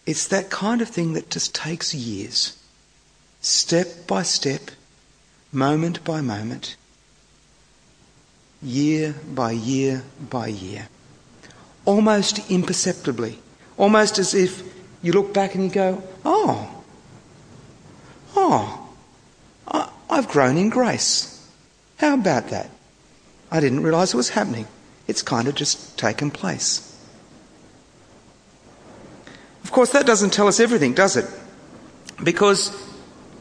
It's 0.04 0.26
that 0.28 0.50
kind 0.50 0.80
of 0.82 0.88
thing 0.88 1.12
that 1.12 1.30
just 1.30 1.54
takes 1.54 1.94
years, 1.94 2.56
step 3.40 4.06
by 4.06 4.22
step, 4.22 4.70
moment 5.52 6.02
by 6.04 6.20
moment, 6.20 6.76
year 8.60 9.14
by 9.32 9.52
year 9.52 10.02
by 10.28 10.48
year, 10.48 10.88
almost 11.84 12.50
imperceptibly, 12.50 13.38
almost 13.76 14.18
as 14.18 14.34
if 14.34 14.62
you 15.02 15.12
look 15.12 15.32
back 15.32 15.54
and 15.54 15.64
you 15.64 15.70
go, 15.70 16.02
oh, 16.24 16.82
oh, 18.34 18.88
I, 19.68 19.88
I've 20.10 20.28
grown 20.28 20.56
in 20.56 20.68
grace. 20.68 21.48
How 21.98 22.14
about 22.14 22.48
that? 22.48 22.70
I 23.50 23.60
didn't 23.60 23.82
realise 23.82 24.14
it 24.14 24.16
was 24.16 24.30
happening. 24.30 24.66
It's 25.06 25.22
kind 25.22 25.46
of 25.46 25.54
just 25.54 25.98
taken 25.98 26.30
place. 26.30 26.91
Of 29.72 29.74
course, 29.74 29.92
that 29.92 30.04
doesn't 30.04 30.34
tell 30.34 30.48
us 30.48 30.60
everything, 30.60 30.92
does 30.92 31.16
it? 31.16 31.24
Because 32.22 32.70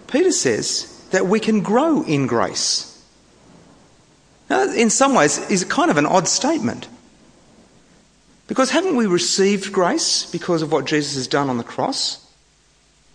Peter 0.08 0.32
says 0.32 1.06
that 1.12 1.26
we 1.26 1.42
can 1.42 1.60
grow 1.60 2.04
in 2.04 2.26
grace. 2.26 3.06
Now, 4.50 4.64
in 4.64 4.90
some 4.90 5.14
ways, 5.14 5.40
is 5.52 5.66
kind 5.66 5.92
of 5.92 5.98
an 5.98 6.06
odd 6.06 6.30
statement. 6.30 6.88
Because 8.48 8.70
haven't 8.70 8.96
we 8.96 9.08
received 9.08 9.74
grace 9.74 10.26
because 10.26 10.62
of 10.62 10.72
what 10.72 10.86
Jesus 10.86 11.16
has 11.16 11.28
done 11.28 11.50
on 11.50 11.58
the 11.58 11.66
cross? 11.66 12.26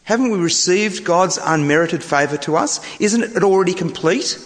Haven't 0.04 0.30
we 0.30 0.36
received 0.36 1.02
God's 1.02 1.38
unmerited 1.42 2.04
favour 2.04 2.36
to 2.36 2.56
us? 2.56 2.80
Isn't 3.00 3.22
it 3.22 3.42
already 3.42 3.72
complete? 3.72 4.38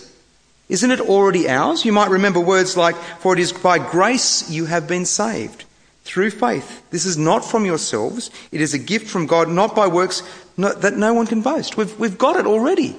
Isn't 0.69 0.93
it 0.93 1.01
already 1.01 1.49
ours? 1.49 1.85
You 1.85 1.91
might 1.91 2.11
remember 2.11 2.39
words 2.39 2.77
like, 2.77 2.95
For 3.19 3.33
it 3.33 3.41
is 3.41 3.53
by 3.53 3.81
grace 3.81 4.49
you 4.49 4.67
have 4.67 4.87
been 4.87 5.07
saved, 5.07 5.65
through 6.11 6.31
faith. 6.31 6.83
This 6.91 7.07
is 7.07 7.17
not 7.17 7.45
from 7.45 7.65
yourselves, 7.65 8.31
it 8.51 8.61
is 8.61 8.75
a 8.75 8.79
gift 8.79 9.09
from 9.09 9.27
God, 9.27 9.49
not 9.49 9.77
by 9.77 9.87
works 9.87 10.23
that 10.59 10.97
no 10.97 11.15
one 11.15 11.27
can 11.27 11.41
boast. 11.41 11.77
We've, 11.77 11.97
we've 12.01 12.19
got 12.19 12.37
it 12.37 12.47
already. 12.47 12.97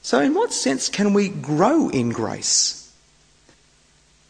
So, 0.00 0.20
in 0.20 0.34
what 0.34 0.52
sense 0.52 0.88
can 0.88 1.12
we 1.12 1.28
grow 1.28 1.88
in 1.88 2.10
grace? 2.10 2.94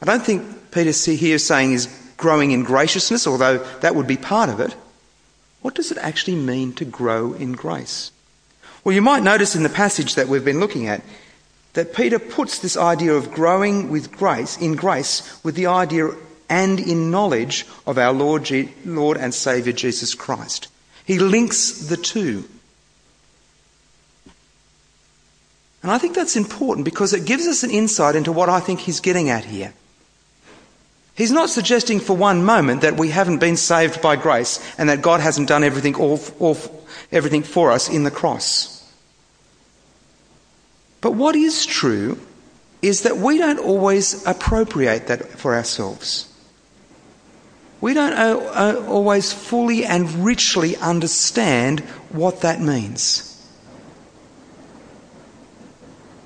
I 0.01 0.07
don't 0.07 0.23
think 0.23 0.71
Peter 0.71 0.93
here 1.13 1.35
is 1.35 1.47
saying 1.47 1.73
is 1.73 1.87
growing 2.17 2.53
in 2.53 2.63
graciousness, 2.63 3.27
although 3.27 3.59
that 3.81 3.95
would 3.95 4.07
be 4.07 4.17
part 4.17 4.49
of 4.49 4.61
it. 4.61 4.75
What 5.61 5.75
does 5.75 5.91
it 5.91 5.99
actually 5.99 6.37
mean 6.37 6.73
to 6.75 6.85
grow 6.85 7.35
in 7.35 7.53
grace? 7.53 8.13
Well, 8.83 8.95
you 8.95 9.03
might 9.03 9.23
notice 9.23 9.55
in 9.55 9.63
the 9.63 9.69
passage 9.69 10.15
that 10.15 10.29
we've 10.29 10.45
been 10.45 10.61
looking 10.61 10.87
at 10.87 11.03
that 11.75 11.95
Peter 11.95 12.19
puts 12.19 12.59
this 12.59 12.77
idea 12.77 13.13
of 13.13 13.33
growing 13.33 13.91
with 13.91 14.13
grace, 14.13 14.57
in 14.57 14.75
grace, 14.75 15.39
with 15.43 15.55
the 15.55 15.67
idea 15.67 16.11
and 16.49 16.81
in 16.81 17.11
knowledge 17.11 17.67
of 17.87 17.99
our 17.99 18.13
Lord, 18.13 18.51
Lord 18.85 19.17
and 19.17 19.35
Saviour 19.35 19.73
Jesus 19.75 20.15
Christ. 20.15 20.69
He 21.05 21.19
links 21.19 21.89
the 21.89 21.97
two. 21.97 22.45
And 25.83 25.93
I 25.93 25.99
think 25.99 26.15
that's 26.15 26.37
important 26.37 26.87
because 26.87 27.13
it 27.13 27.27
gives 27.27 27.47
us 27.47 27.63
an 27.63 27.71
insight 27.71 28.17
into 28.17 28.33
what 28.33 28.49
I 28.49 28.61
think 28.61 28.81
he's 28.81 29.01
getting 29.01 29.29
at 29.29 29.45
here. 29.45 29.75
He's 31.15 31.31
not 31.31 31.51
suggesting 31.51 32.01
for 32.01 32.17
one 32.17 32.45
moment 32.45 32.81
that 32.81 32.97
we 32.97 33.11
haven't 33.11 33.39
been 33.39 33.57
saved 33.57 34.03
by 34.03 34.17
grace 34.17 34.59
and 34.79 34.89
that 34.89 35.03
God 35.03 35.21
hasn't 35.21 35.49
done 35.49 35.63
everything, 35.63 35.95
all, 35.95 36.19
all, 36.41 36.57
everything 37.13 37.43
for 37.43 37.71
us 37.71 37.89
in 37.89 38.03
the 38.03 38.11
cross. 38.11 38.93
But 41.01 41.13
what 41.13 41.37
is 41.37 41.67
true 41.67 42.19
is 42.81 43.03
that 43.03 43.19
we 43.19 43.39
don't 43.39 43.59
always 43.59 44.27
appropriate 44.27 45.07
that 45.07 45.29
for 45.39 45.55
ourselves. 45.55 46.34
We 47.85 47.93
don't 47.93 48.15
uh, 48.15 48.39
uh, 48.39 48.87
always 48.89 49.35
fully 49.35 49.85
and 49.85 50.25
richly 50.25 50.75
understand 50.79 51.81
what 52.09 52.41
that 52.41 52.59
means. 52.59 53.47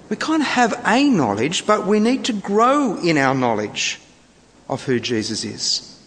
We 0.08 0.14
kind 0.14 0.40
of 0.40 0.46
have 0.46 0.80
a 0.86 1.08
knowledge, 1.10 1.66
but 1.66 1.84
we 1.84 1.98
need 1.98 2.24
to 2.26 2.32
grow 2.32 2.96
in 2.98 3.18
our 3.18 3.34
knowledge 3.34 3.98
of 4.68 4.84
who 4.84 5.00
Jesus 5.00 5.42
is. 5.42 6.00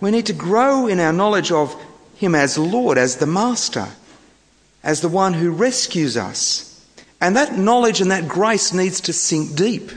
We 0.00 0.10
need 0.10 0.24
to 0.24 0.32
grow 0.32 0.86
in 0.86 1.00
our 1.00 1.12
knowledge 1.12 1.52
of 1.52 1.76
Him 2.16 2.34
as 2.34 2.56
Lord, 2.56 2.96
as 2.96 3.16
the 3.16 3.26
Master, 3.26 3.88
as 4.82 5.02
the 5.02 5.08
one 5.10 5.34
who 5.34 5.50
rescues 5.50 6.16
us 6.16 6.82
and 7.20 7.36
that 7.36 7.58
knowledge 7.58 8.00
and 8.00 8.10
that 8.10 8.26
grace 8.26 8.72
needs 8.72 9.02
to 9.02 9.12
sink 9.12 9.54
deep. 9.54 9.92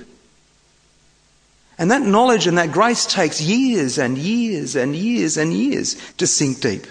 And 1.78 1.92
that 1.92 2.02
knowledge 2.02 2.48
and 2.48 2.58
that 2.58 2.72
grace 2.72 3.06
takes 3.06 3.42
years 3.42 3.98
and 3.98 4.18
years 4.18 4.76
and 4.76 4.96
years 4.96 5.38
and 5.38 5.54
years 5.54 5.96
to 6.14 6.26
sink 6.26 6.62
deep. 6.62 6.88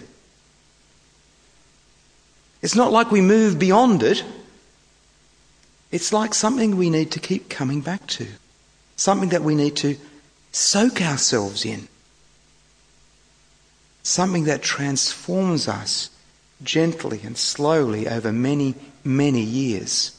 It's 2.61 2.75
not 2.75 2.93
like 2.93 3.11
we 3.11 3.21
move 3.21 3.59
beyond 3.59 4.03
it. 4.03 4.25
It's 5.91 6.13
like 6.13 6.35
something 6.35 6.77
we 6.77 6.91
need 6.91 7.13
to 7.13 7.21
keep 7.21 7.49
coming 7.49 7.81
back 7.81 8.07
to, 8.09 8.27
something 8.97 9.29
that 9.31 9.43
we 9.43 9.55
need 9.55 9.77
to 9.77 9.97
soak 10.53 11.01
ourselves 11.01 11.65
in, 11.65 11.89
something 14.03 14.45
that 14.45 14.63
transforms 14.63 15.69
us 15.69 16.11
gently 16.63 17.21
and 17.23 17.37
slowly 17.37 18.09
over 18.09 18.33
many, 18.33 18.75
many 19.05 19.43
years. 19.43 20.11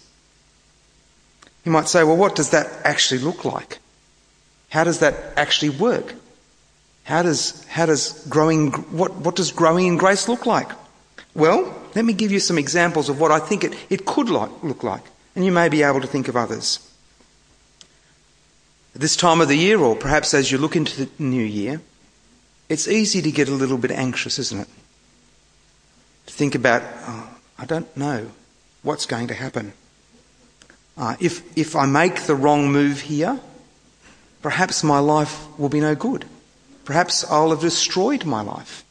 You 1.65 1.71
might 1.71 1.87
say, 1.87 2.03
well, 2.03 2.17
what 2.17 2.35
does 2.35 2.51
that 2.51 2.67
actually 2.83 3.21
look 3.21 3.43
like? 3.43 3.79
How 4.69 4.83
does 4.83 4.99
that 4.99 5.15
actually 5.37 5.69
work? 5.69 6.15
How 7.03 7.21
does, 7.21 7.63
how 7.65 7.85
does 7.85 8.25
growing, 8.27 8.71
what, 8.71 9.13
what 9.15 9.35
does 9.35 9.51
growing 9.51 9.87
in 9.87 9.97
grace 9.97 10.27
look 10.27 10.45
like? 10.45 10.69
Well, 11.35 11.73
let 11.93 12.03
me 12.03 12.13
give 12.13 12.31
you 12.31 12.39
some 12.39 12.57
examples 12.57 13.09
of 13.09 13.19
what 13.19 13.31
I 13.31 13.39
think 13.39 13.63
it, 13.63 13.75
it 13.89 14.05
could 14.05 14.29
like, 14.29 14.51
look 14.63 14.83
like, 14.83 15.03
and 15.35 15.45
you 15.45 15.51
may 15.51 15.69
be 15.69 15.83
able 15.83 16.01
to 16.01 16.07
think 16.07 16.27
of 16.27 16.35
others. 16.35 16.79
At 18.95 19.01
this 19.01 19.15
time 19.15 19.41
of 19.41 19.49
the 19.49 19.57
year, 19.57 19.79
or 19.79 19.95
perhaps 19.95 20.33
as 20.33 20.51
you 20.51 20.57
look 20.57 20.75
into 20.75 21.05
the 21.05 21.09
new 21.19 21.43
year, 21.43 21.81
it's 22.69 22.87
easy 22.87 23.21
to 23.21 23.31
get 23.31 23.49
a 23.49 23.53
little 23.53 23.77
bit 23.77 23.91
anxious, 23.91 24.39
isn't 24.39 24.61
it? 24.61 24.69
To 26.27 26.33
think 26.33 26.55
about, 26.55 26.81
oh, 27.01 27.29
I 27.59 27.65
don't 27.65 27.95
know 27.95 28.31
what's 28.81 29.05
going 29.05 29.27
to 29.27 29.33
happen. 29.33 29.73
Uh, 30.97 31.15
if, 31.19 31.57
if 31.57 31.75
I 31.75 31.85
make 31.85 32.21
the 32.21 32.35
wrong 32.35 32.71
move 32.71 33.01
here, 33.01 33.39
perhaps 34.45 34.83
my 34.83 34.99
life 34.99 35.43
will 35.57 35.69
be 35.69 35.79
no 35.79 35.95
good. 35.95 36.23
Perhaps 36.83 37.25
I'll 37.31 37.49
have 37.49 37.61
destroyed 37.61 38.25
my 38.25 38.41
life. 38.41 38.85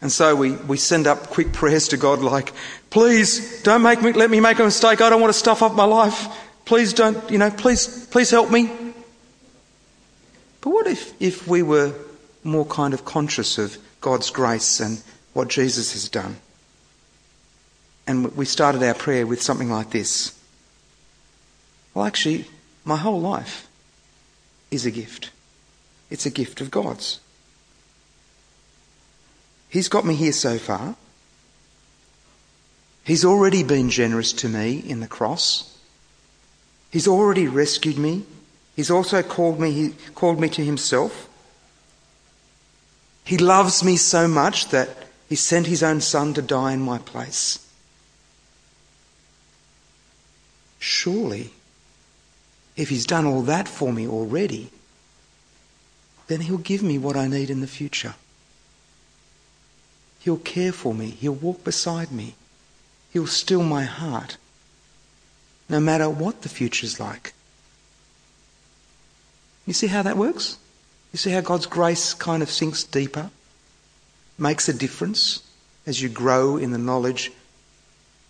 And 0.00 0.12
so 0.12 0.36
we, 0.36 0.52
we 0.52 0.76
send 0.76 1.08
up 1.08 1.26
quick 1.26 1.52
prayers 1.52 1.88
to 1.88 1.96
God 1.96 2.20
like, 2.20 2.52
please 2.88 3.64
don't 3.64 3.82
make 3.82 4.00
me, 4.00 4.12
let 4.12 4.30
me 4.30 4.38
make 4.38 4.60
a 4.60 4.62
mistake. 4.62 5.00
I 5.00 5.10
don't 5.10 5.20
want 5.20 5.32
to 5.32 5.38
stuff 5.38 5.60
up 5.60 5.74
my 5.74 5.86
life. 5.86 6.28
Please 6.64 6.92
don't, 6.92 7.28
you 7.32 7.38
know, 7.38 7.50
please, 7.50 8.06
please 8.12 8.30
help 8.30 8.48
me. 8.48 8.70
But 10.60 10.70
what 10.70 10.86
if, 10.86 11.12
if 11.20 11.48
we 11.48 11.64
were 11.64 11.92
more 12.44 12.64
kind 12.64 12.94
of 12.94 13.04
conscious 13.04 13.58
of 13.58 13.76
God's 14.00 14.30
grace 14.30 14.78
and 14.78 15.02
what 15.32 15.48
Jesus 15.48 15.94
has 15.94 16.08
done? 16.08 16.36
And 18.06 18.36
we 18.36 18.44
started 18.44 18.84
our 18.84 18.94
prayer 18.94 19.26
with 19.26 19.42
something 19.42 19.68
like 19.68 19.90
this 19.90 20.38
Well, 21.92 22.04
actually, 22.04 22.46
my 22.84 22.96
whole 22.96 23.20
life 23.20 23.68
is 24.70 24.86
a 24.86 24.90
gift. 24.90 25.30
It's 26.10 26.26
a 26.26 26.30
gift 26.30 26.60
of 26.60 26.70
God's. 26.70 27.20
He's 29.68 29.88
got 29.88 30.04
me 30.04 30.14
here 30.14 30.32
so 30.32 30.58
far. 30.58 30.96
He's 33.04 33.24
already 33.24 33.62
been 33.62 33.90
generous 33.90 34.32
to 34.34 34.48
me 34.48 34.78
in 34.78 35.00
the 35.00 35.06
cross. 35.06 35.78
He's 36.90 37.06
already 37.06 37.46
rescued 37.46 37.98
me. 37.98 38.24
He's 38.74 38.90
also 38.90 39.22
called 39.22 39.60
me, 39.60 39.70
he 39.72 39.94
called 40.14 40.40
me 40.40 40.48
to 40.50 40.64
himself. 40.64 41.28
He 43.24 43.38
loves 43.38 43.84
me 43.84 43.96
so 43.96 44.26
much 44.26 44.68
that 44.68 44.88
he 45.28 45.36
sent 45.36 45.66
his 45.66 45.82
own 45.82 46.00
son 46.00 46.34
to 46.34 46.42
die 46.42 46.72
in 46.72 46.80
my 46.80 46.98
place. 46.98 47.64
Surely, 50.80 51.52
if 52.80 52.88
He's 52.88 53.06
done 53.06 53.26
all 53.26 53.42
that 53.42 53.68
for 53.68 53.92
me 53.92 54.08
already, 54.08 54.70
then 56.28 56.40
He'll 56.40 56.58
give 56.58 56.82
me 56.82 56.98
what 56.98 57.16
I 57.16 57.26
need 57.26 57.50
in 57.50 57.60
the 57.60 57.66
future. 57.66 58.14
He'll 60.20 60.38
care 60.38 60.72
for 60.72 60.94
me. 60.94 61.10
He'll 61.10 61.32
walk 61.32 61.64
beside 61.64 62.12
me. 62.12 62.34
He'll 63.12 63.26
still 63.26 63.62
my 63.62 63.84
heart, 63.84 64.36
no 65.68 65.80
matter 65.80 66.08
what 66.08 66.42
the 66.42 66.48
future's 66.48 67.00
like. 67.00 67.32
You 69.66 69.72
see 69.72 69.88
how 69.88 70.02
that 70.02 70.16
works? 70.16 70.58
You 71.12 71.18
see 71.18 71.30
how 71.30 71.40
God's 71.40 71.66
grace 71.66 72.14
kind 72.14 72.42
of 72.42 72.50
sinks 72.50 72.84
deeper, 72.84 73.30
makes 74.38 74.68
a 74.68 74.72
difference 74.72 75.42
as 75.86 76.00
you 76.00 76.08
grow 76.08 76.56
in 76.56 76.70
the 76.70 76.78
knowledge 76.78 77.32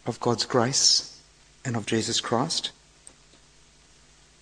of 0.07 0.19
God's 0.21 0.45
grace? 0.45 1.11
and 1.65 1.77
of 1.77 1.87
Jesus 1.87 2.21
Christ? 2.21 2.71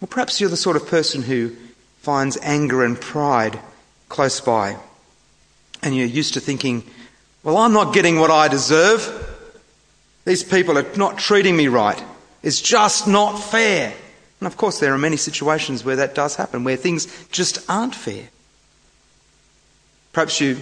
Well, 0.01 0.09
perhaps 0.09 0.41
you're 0.41 0.51
the 0.51 0.57
sort 0.57 0.77
of 0.77 0.87
person 0.87 1.23
who 1.23 1.57
finds 2.01 2.39
anger 2.43 2.85
and 2.85 3.01
pride 3.01 3.59
close 4.09 4.41
by, 4.41 4.77
and 5.83 5.97
you're 5.97 6.07
used 6.07 6.35
to 6.35 6.41
thinking, 6.41 6.85
well, 7.43 7.57
I'm 7.57 7.73
not 7.73 7.95
getting 7.95 8.19
what 8.19 8.31
I 8.31 8.49
deserve. 8.49 9.25
These 10.25 10.45
people 10.45 10.79
are 10.79 10.87
not 10.97 11.19
treating 11.19 11.57
me 11.57 11.69
right. 11.69 12.03
It's 12.43 12.61
just 12.61 13.09
not 13.09 13.37
fair. 13.39 13.93
And 14.41 14.47
of 14.47 14.57
course, 14.57 14.79
there 14.79 14.93
are 14.95 14.99
many 14.99 15.17
situations 15.17 15.85
where 15.85 15.97
that 15.97 16.15
does 16.15 16.37
happen, 16.37 16.65
where 16.65 16.77
things 16.77 17.07
just 17.31 17.69
aren't 17.69 17.95
fair. 17.95 18.29
Perhaps 20.13 20.41
you 20.41 20.57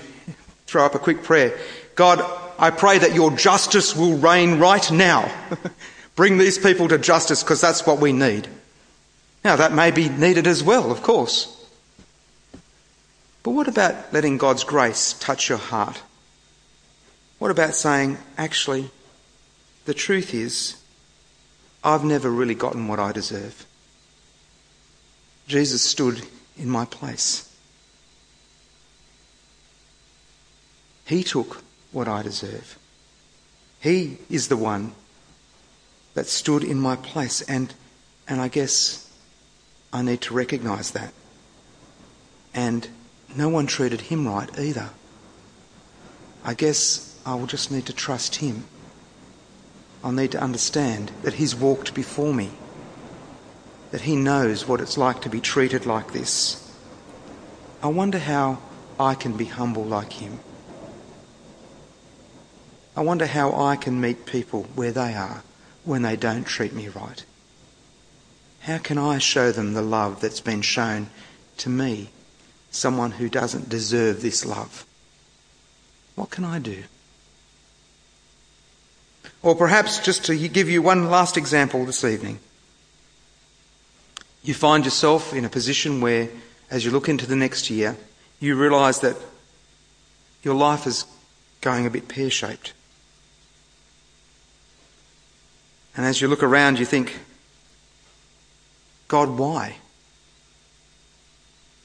throw 0.66 0.84
up 0.84 0.94
a 0.94 0.98
quick 0.98 1.22
prayer 1.22 1.56
God, 1.94 2.22
I 2.58 2.70
pray 2.70 2.98
that 2.98 3.14
your 3.14 3.30
justice 3.30 3.96
will 3.96 4.18
reign 4.18 4.58
right 4.58 4.90
now. 4.92 5.32
Bring 6.14 6.36
these 6.36 6.58
people 6.58 6.88
to 6.88 6.98
justice 6.98 7.42
because 7.42 7.62
that's 7.62 7.86
what 7.86 8.00
we 8.00 8.12
need. 8.12 8.46
Now, 9.46 9.54
that 9.54 9.72
may 9.72 9.92
be 9.92 10.08
needed 10.08 10.48
as 10.48 10.64
well, 10.64 10.90
of 10.90 11.04
course. 11.04 11.64
But 13.44 13.52
what 13.52 13.68
about 13.68 14.12
letting 14.12 14.38
God's 14.38 14.64
grace 14.64 15.12
touch 15.12 15.48
your 15.48 15.58
heart? 15.58 16.02
What 17.38 17.52
about 17.52 17.76
saying, 17.76 18.18
actually, 18.36 18.90
the 19.84 19.94
truth 19.94 20.34
is, 20.34 20.82
I've 21.84 22.02
never 22.02 22.28
really 22.28 22.56
gotten 22.56 22.88
what 22.88 22.98
I 22.98 23.12
deserve. 23.12 23.64
Jesus 25.46 25.80
stood 25.80 26.26
in 26.58 26.68
my 26.68 26.84
place. 26.84 27.48
He 31.04 31.22
took 31.22 31.62
what 31.92 32.08
I 32.08 32.22
deserve. 32.22 32.76
He 33.78 34.18
is 34.28 34.48
the 34.48 34.56
one 34.56 34.90
that 36.14 36.26
stood 36.26 36.64
in 36.64 36.80
my 36.80 36.96
place, 36.96 37.42
and, 37.42 37.72
and 38.26 38.40
I 38.40 38.48
guess 38.48 39.05
I 39.96 40.02
need 40.02 40.20
to 40.22 40.34
recognize 40.34 40.90
that. 40.90 41.14
And 42.52 42.86
no 43.34 43.48
one 43.48 43.66
treated 43.66 44.02
him 44.02 44.28
right 44.28 44.50
either. 44.58 44.90
I 46.44 46.52
guess 46.52 47.18
I 47.24 47.34
will 47.34 47.46
just 47.46 47.70
need 47.72 47.86
to 47.86 47.94
trust 47.94 48.36
him. 48.36 48.64
I'll 50.04 50.12
need 50.12 50.32
to 50.32 50.40
understand 50.40 51.12
that 51.22 51.34
he's 51.34 51.56
walked 51.56 51.94
before 51.94 52.34
me, 52.34 52.50
that 53.90 54.02
he 54.02 54.16
knows 54.16 54.68
what 54.68 54.82
it's 54.82 54.98
like 54.98 55.22
to 55.22 55.30
be 55.30 55.40
treated 55.40 55.86
like 55.86 56.12
this. 56.12 56.70
I 57.82 57.86
wonder 57.86 58.18
how 58.18 58.58
I 59.00 59.14
can 59.14 59.34
be 59.34 59.46
humble 59.46 59.84
like 59.84 60.12
him. 60.12 60.40
I 62.94 63.00
wonder 63.00 63.24
how 63.24 63.58
I 63.58 63.76
can 63.76 63.98
meet 63.98 64.26
people 64.26 64.64
where 64.74 64.92
they 64.92 65.14
are 65.14 65.42
when 65.84 66.02
they 66.02 66.16
don't 66.16 66.44
treat 66.44 66.74
me 66.74 66.88
right. 66.88 67.24
How 68.66 68.78
can 68.78 68.98
I 68.98 69.18
show 69.18 69.52
them 69.52 69.74
the 69.74 69.82
love 69.82 70.20
that's 70.20 70.40
been 70.40 70.60
shown 70.60 71.08
to 71.58 71.70
me, 71.70 72.08
someone 72.72 73.12
who 73.12 73.28
doesn't 73.28 73.68
deserve 73.68 74.22
this 74.22 74.44
love? 74.44 74.84
What 76.16 76.30
can 76.30 76.44
I 76.44 76.58
do? 76.58 76.82
Or 79.40 79.54
perhaps 79.54 80.00
just 80.00 80.24
to 80.24 80.48
give 80.48 80.68
you 80.68 80.82
one 80.82 81.08
last 81.08 81.36
example 81.36 81.84
this 81.84 82.02
evening. 82.02 82.40
You 84.42 84.52
find 84.52 84.84
yourself 84.84 85.32
in 85.32 85.44
a 85.44 85.48
position 85.48 86.00
where, 86.00 86.28
as 86.68 86.84
you 86.84 86.90
look 86.90 87.08
into 87.08 87.26
the 87.26 87.36
next 87.36 87.70
year, 87.70 87.96
you 88.40 88.56
realise 88.56 88.98
that 88.98 89.16
your 90.42 90.56
life 90.56 90.88
is 90.88 91.04
going 91.60 91.86
a 91.86 91.90
bit 91.90 92.08
pear 92.08 92.30
shaped. 92.30 92.72
And 95.96 96.04
as 96.04 96.20
you 96.20 96.26
look 96.26 96.42
around, 96.42 96.80
you 96.80 96.84
think, 96.84 97.16
God, 99.08 99.30
why? 99.38 99.76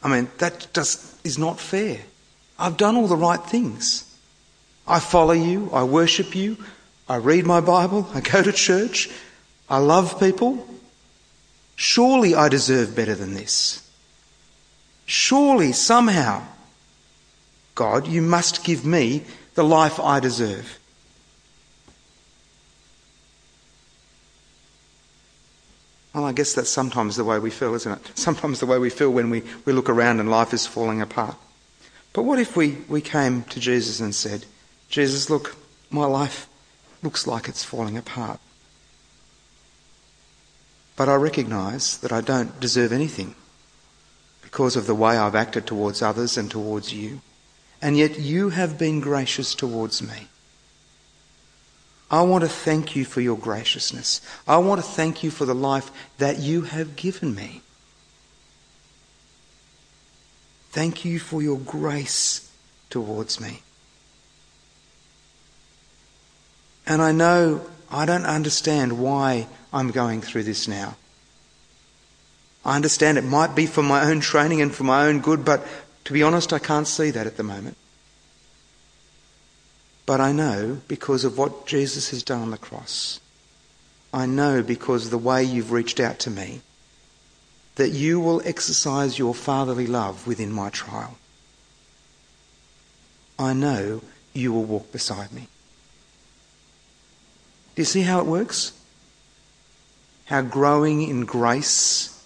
I 0.03 0.09
mean, 0.09 0.29
that 0.39 0.67
just 0.73 1.25
is 1.25 1.37
not 1.37 1.59
fair. 1.59 1.99
I've 2.57 2.77
done 2.77 2.95
all 2.95 3.07
the 3.07 3.15
right 3.15 3.41
things. 3.41 4.05
I 4.87 4.99
follow 4.99 5.33
you, 5.33 5.69
I 5.71 5.83
worship 5.83 6.35
you, 6.35 6.57
I 7.07 7.17
read 7.17 7.45
my 7.45 7.61
Bible, 7.61 8.09
I 8.13 8.21
go 8.21 8.41
to 8.41 8.51
church, 8.51 9.09
I 9.69 9.77
love 9.77 10.19
people. 10.19 10.67
Surely 11.75 12.35
I 12.35 12.49
deserve 12.49 12.95
better 12.95 13.15
than 13.15 13.33
this. 13.33 13.87
Surely, 15.05 15.71
somehow, 15.71 16.43
God, 17.75 18.07
you 18.07 18.21
must 18.21 18.63
give 18.63 18.85
me 18.85 19.23
the 19.55 19.63
life 19.63 19.99
I 19.99 20.19
deserve. 20.19 20.79
Well, 26.13 26.25
I 26.25 26.33
guess 26.33 26.53
that's 26.53 26.69
sometimes 26.69 27.15
the 27.15 27.23
way 27.23 27.39
we 27.39 27.49
feel, 27.49 27.73
isn't 27.73 27.91
it? 27.91 28.11
Sometimes 28.15 28.59
the 28.59 28.65
way 28.65 28.77
we 28.77 28.89
feel 28.89 29.11
when 29.11 29.29
we, 29.29 29.43
we 29.65 29.71
look 29.71 29.89
around 29.89 30.19
and 30.19 30.29
life 30.29 30.53
is 30.53 30.67
falling 30.67 31.01
apart. 31.01 31.35
But 32.13 32.23
what 32.23 32.39
if 32.39 32.57
we, 32.57 32.77
we 32.89 32.99
came 32.99 33.43
to 33.43 33.59
Jesus 33.59 34.01
and 34.01 34.13
said, 34.13 34.45
Jesus, 34.89 35.29
look, 35.29 35.55
my 35.89 36.05
life 36.05 36.49
looks 37.01 37.25
like 37.25 37.47
it's 37.47 37.63
falling 37.63 37.97
apart. 37.97 38.39
But 40.97 41.07
I 41.07 41.15
recognise 41.15 41.97
that 41.99 42.11
I 42.11 42.21
don't 42.21 42.59
deserve 42.59 42.91
anything 42.91 43.35
because 44.41 44.75
of 44.75 44.87
the 44.87 44.95
way 44.95 45.17
I've 45.17 45.35
acted 45.35 45.65
towards 45.65 46.01
others 46.01 46.37
and 46.37 46.51
towards 46.51 46.93
you. 46.93 47.21
And 47.81 47.97
yet 47.97 48.19
you 48.19 48.49
have 48.49 48.77
been 48.77 48.99
gracious 48.99 49.55
towards 49.55 50.01
me. 50.01 50.27
I 52.11 52.23
want 52.23 52.43
to 52.43 52.49
thank 52.49 52.93
you 52.93 53.05
for 53.05 53.21
your 53.21 53.37
graciousness. 53.37 54.19
I 54.45 54.57
want 54.57 54.81
to 54.81 54.87
thank 54.87 55.23
you 55.23 55.31
for 55.31 55.45
the 55.45 55.55
life 55.55 55.89
that 56.17 56.39
you 56.39 56.63
have 56.63 56.97
given 56.97 57.33
me. 57.33 57.61
Thank 60.71 61.05
you 61.05 61.19
for 61.19 61.41
your 61.41 61.57
grace 61.57 62.51
towards 62.89 63.39
me. 63.39 63.61
And 66.85 67.01
I 67.01 67.13
know 67.13 67.61
I 67.89 68.05
don't 68.05 68.25
understand 68.25 68.99
why 68.99 69.47
I'm 69.71 69.91
going 69.91 70.21
through 70.21 70.43
this 70.43 70.67
now. 70.67 70.97
I 72.65 72.75
understand 72.75 73.17
it 73.17 73.23
might 73.23 73.55
be 73.55 73.65
for 73.65 73.83
my 73.83 74.03
own 74.03 74.19
training 74.19 74.61
and 74.61 74.73
for 74.73 74.83
my 74.83 75.07
own 75.07 75.21
good, 75.21 75.45
but 75.45 75.65
to 76.05 76.13
be 76.13 76.23
honest, 76.23 76.51
I 76.51 76.59
can't 76.59 76.87
see 76.87 77.09
that 77.11 77.25
at 77.25 77.37
the 77.37 77.43
moment. 77.43 77.77
But 80.05 80.19
I 80.19 80.31
know 80.31 80.81
because 80.87 81.23
of 81.23 81.37
what 81.37 81.67
Jesus 81.67 82.09
has 82.09 82.23
done 82.23 82.41
on 82.41 82.51
the 82.51 82.57
cross. 82.57 83.19
I 84.13 84.25
know 84.25 84.61
because 84.61 85.05
of 85.05 85.11
the 85.11 85.17
way 85.17 85.43
you've 85.43 85.71
reached 85.71 85.99
out 85.99 86.19
to 86.19 86.29
me 86.29 86.61
that 87.75 87.89
you 87.89 88.19
will 88.19 88.41
exercise 88.43 89.17
your 89.17 89.33
fatherly 89.33 89.87
love 89.87 90.27
within 90.27 90.51
my 90.51 90.69
trial. 90.69 91.17
I 93.39 93.53
know 93.53 94.01
you 94.33 94.51
will 94.51 94.65
walk 94.65 94.91
beside 94.91 95.31
me. 95.31 95.47
Do 97.75 97.81
you 97.81 97.85
see 97.85 98.01
how 98.01 98.19
it 98.19 98.25
works? 98.25 98.73
How 100.25 100.41
growing 100.41 101.01
in 101.01 101.25
grace 101.25 102.23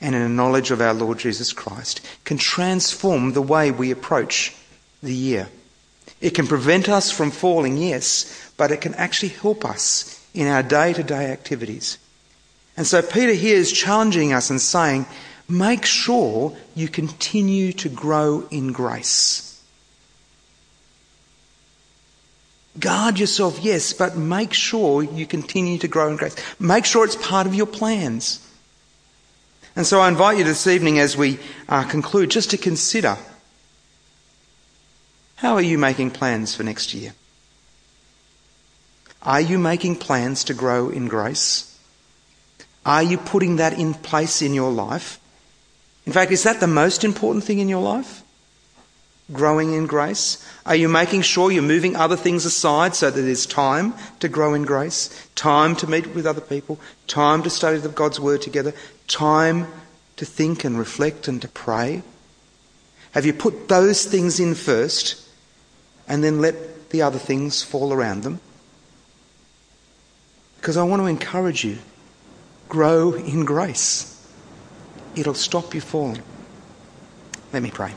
and 0.00 0.14
in 0.14 0.22
a 0.22 0.28
knowledge 0.28 0.70
of 0.70 0.80
our 0.80 0.94
Lord 0.94 1.18
Jesus 1.18 1.52
Christ 1.52 2.00
can 2.24 2.36
transform 2.36 3.32
the 3.32 3.42
way 3.42 3.70
we 3.70 3.90
approach 3.90 4.54
the 5.02 5.14
year. 5.14 5.48
It 6.22 6.34
can 6.34 6.46
prevent 6.46 6.88
us 6.88 7.10
from 7.10 7.32
falling, 7.32 7.76
yes, 7.76 8.52
but 8.56 8.70
it 8.70 8.80
can 8.80 8.94
actually 8.94 9.30
help 9.30 9.64
us 9.64 10.24
in 10.32 10.46
our 10.46 10.62
day 10.62 10.92
to 10.92 11.02
day 11.02 11.32
activities. 11.32 11.98
And 12.76 12.86
so 12.86 13.02
Peter 13.02 13.32
here 13.32 13.56
is 13.56 13.72
challenging 13.72 14.32
us 14.32 14.48
and 14.48 14.60
saying, 14.60 15.04
make 15.48 15.84
sure 15.84 16.56
you 16.76 16.86
continue 16.86 17.72
to 17.72 17.88
grow 17.88 18.46
in 18.52 18.72
grace. 18.72 19.60
Guard 22.78 23.18
yourself, 23.18 23.58
yes, 23.60 23.92
but 23.92 24.16
make 24.16 24.54
sure 24.54 25.02
you 25.02 25.26
continue 25.26 25.76
to 25.78 25.88
grow 25.88 26.08
in 26.08 26.16
grace. 26.16 26.36
Make 26.60 26.84
sure 26.84 27.04
it's 27.04 27.16
part 27.16 27.48
of 27.48 27.54
your 27.54 27.66
plans. 27.66 28.48
And 29.74 29.84
so 29.84 30.00
I 30.00 30.08
invite 30.08 30.38
you 30.38 30.44
this 30.44 30.68
evening 30.68 31.00
as 31.00 31.16
we 31.16 31.40
uh, 31.68 31.82
conclude 31.82 32.30
just 32.30 32.50
to 32.50 32.56
consider 32.56 33.18
how 35.42 35.56
are 35.56 35.60
you 35.60 35.76
making 35.76 36.12
plans 36.12 36.54
for 36.54 36.62
next 36.62 36.94
year? 36.94 37.14
Are 39.22 39.40
you 39.40 39.58
making 39.58 39.96
plans 39.96 40.44
to 40.44 40.54
grow 40.54 40.88
in 40.88 41.08
grace? 41.08 41.76
Are 42.86 43.02
you 43.02 43.18
putting 43.18 43.56
that 43.56 43.76
in 43.76 43.94
place 43.94 44.40
in 44.40 44.54
your 44.54 44.70
life? 44.70 45.18
In 46.06 46.12
fact, 46.12 46.30
is 46.30 46.44
that 46.44 46.60
the 46.60 46.68
most 46.68 47.02
important 47.02 47.42
thing 47.42 47.58
in 47.58 47.68
your 47.68 47.82
life? 47.82 48.22
Growing 49.32 49.74
in 49.74 49.88
grace? 49.88 50.48
Are 50.64 50.76
you 50.76 50.88
making 50.88 51.22
sure 51.22 51.50
you're 51.50 51.62
moving 51.64 51.96
other 51.96 52.16
things 52.16 52.44
aside 52.44 52.94
so 52.94 53.10
that 53.10 53.20
there's 53.20 53.44
time 53.44 53.94
to 54.20 54.28
grow 54.28 54.54
in 54.54 54.62
grace? 54.62 55.28
Time 55.34 55.74
to 55.74 55.88
meet 55.88 56.14
with 56.14 56.24
other 56.24 56.40
people? 56.40 56.78
Time 57.08 57.42
to 57.42 57.50
study 57.50 57.80
God's 57.88 58.20
Word 58.20 58.42
together? 58.42 58.74
Time 59.08 59.66
to 60.18 60.24
think 60.24 60.62
and 60.62 60.78
reflect 60.78 61.26
and 61.26 61.42
to 61.42 61.48
pray? 61.48 62.04
Have 63.10 63.26
you 63.26 63.32
put 63.32 63.68
those 63.68 64.04
things 64.04 64.38
in 64.38 64.54
first 64.54 65.21
and 66.08 66.22
then 66.22 66.40
let 66.40 66.90
the 66.90 67.02
other 67.02 67.18
things 67.18 67.62
fall 67.62 67.92
around 67.92 68.22
them. 68.22 68.40
Because 70.56 70.76
I 70.76 70.84
want 70.84 71.02
to 71.02 71.06
encourage 71.06 71.64
you 71.64 71.78
grow 72.68 73.12
in 73.14 73.44
grace. 73.44 74.08
It'll 75.14 75.34
stop 75.34 75.74
you 75.74 75.80
falling. 75.80 76.22
Let 77.52 77.62
me 77.62 77.70
pray. 77.70 77.94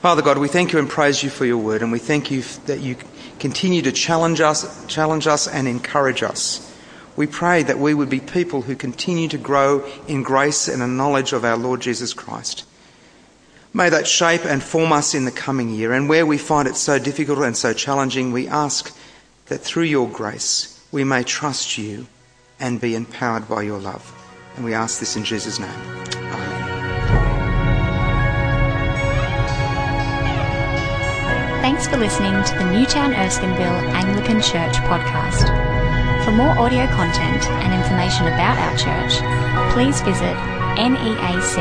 Father 0.00 0.22
God, 0.22 0.38
we 0.38 0.48
thank 0.48 0.72
you 0.72 0.78
and 0.78 0.88
praise 0.88 1.22
you 1.22 1.30
for 1.30 1.44
your 1.44 1.58
word, 1.58 1.82
and 1.82 1.92
we 1.92 1.98
thank 1.98 2.30
you 2.30 2.42
that 2.66 2.80
you 2.80 2.96
continue 3.38 3.82
to 3.82 3.92
challenge 3.92 4.40
us, 4.40 4.86
challenge 4.86 5.26
us 5.26 5.46
and 5.46 5.68
encourage 5.68 6.22
us. 6.22 6.72
We 7.16 7.26
pray 7.26 7.62
that 7.62 7.78
we 7.78 7.92
would 7.92 8.08
be 8.08 8.20
people 8.20 8.62
who 8.62 8.74
continue 8.74 9.28
to 9.28 9.38
grow 9.38 9.84
in 10.08 10.22
grace 10.22 10.66
and 10.66 10.82
a 10.82 10.86
knowledge 10.86 11.32
of 11.32 11.44
our 11.44 11.56
Lord 11.56 11.82
Jesus 11.82 12.14
Christ. 12.14 12.64
May 13.74 13.88
that 13.88 14.06
shape 14.06 14.44
and 14.44 14.62
form 14.62 14.92
us 14.92 15.14
in 15.14 15.24
the 15.24 15.30
coming 15.30 15.70
year. 15.70 15.92
And 15.92 16.08
where 16.08 16.26
we 16.26 16.36
find 16.36 16.68
it 16.68 16.76
so 16.76 16.98
difficult 16.98 17.38
and 17.38 17.56
so 17.56 17.72
challenging, 17.72 18.32
we 18.32 18.46
ask 18.48 18.94
that 19.46 19.58
through 19.58 19.84
your 19.84 20.08
grace 20.08 20.78
we 20.92 21.04
may 21.04 21.22
trust 21.22 21.78
you 21.78 22.06
and 22.60 22.80
be 22.80 22.94
empowered 22.94 23.48
by 23.48 23.62
your 23.62 23.78
love. 23.78 24.12
And 24.56 24.64
we 24.64 24.74
ask 24.74 25.00
this 25.00 25.16
in 25.16 25.24
Jesus' 25.24 25.58
name. 25.58 25.70
Amen. 25.70 26.62
Thanks 31.62 31.86
for 31.88 31.96
listening 31.96 32.32
to 32.44 32.54
the 32.58 32.70
Newtown 32.70 33.14
Erskineville 33.14 33.92
Anglican 33.94 34.42
Church 34.42 34.74
podcast. 34.84 35.48
For 36.24 36.32
more 36.32 36.56
audio 36.58 36.86
content 36.88 37.46
and 37.48 37.72
information 37.72 38.26
about 38.26 38.58
our 38.58 38.76
church, 38.76 39.18
please 39.72 40.00
visit 40.02 40.36
neac.com.au. 40.76 41.52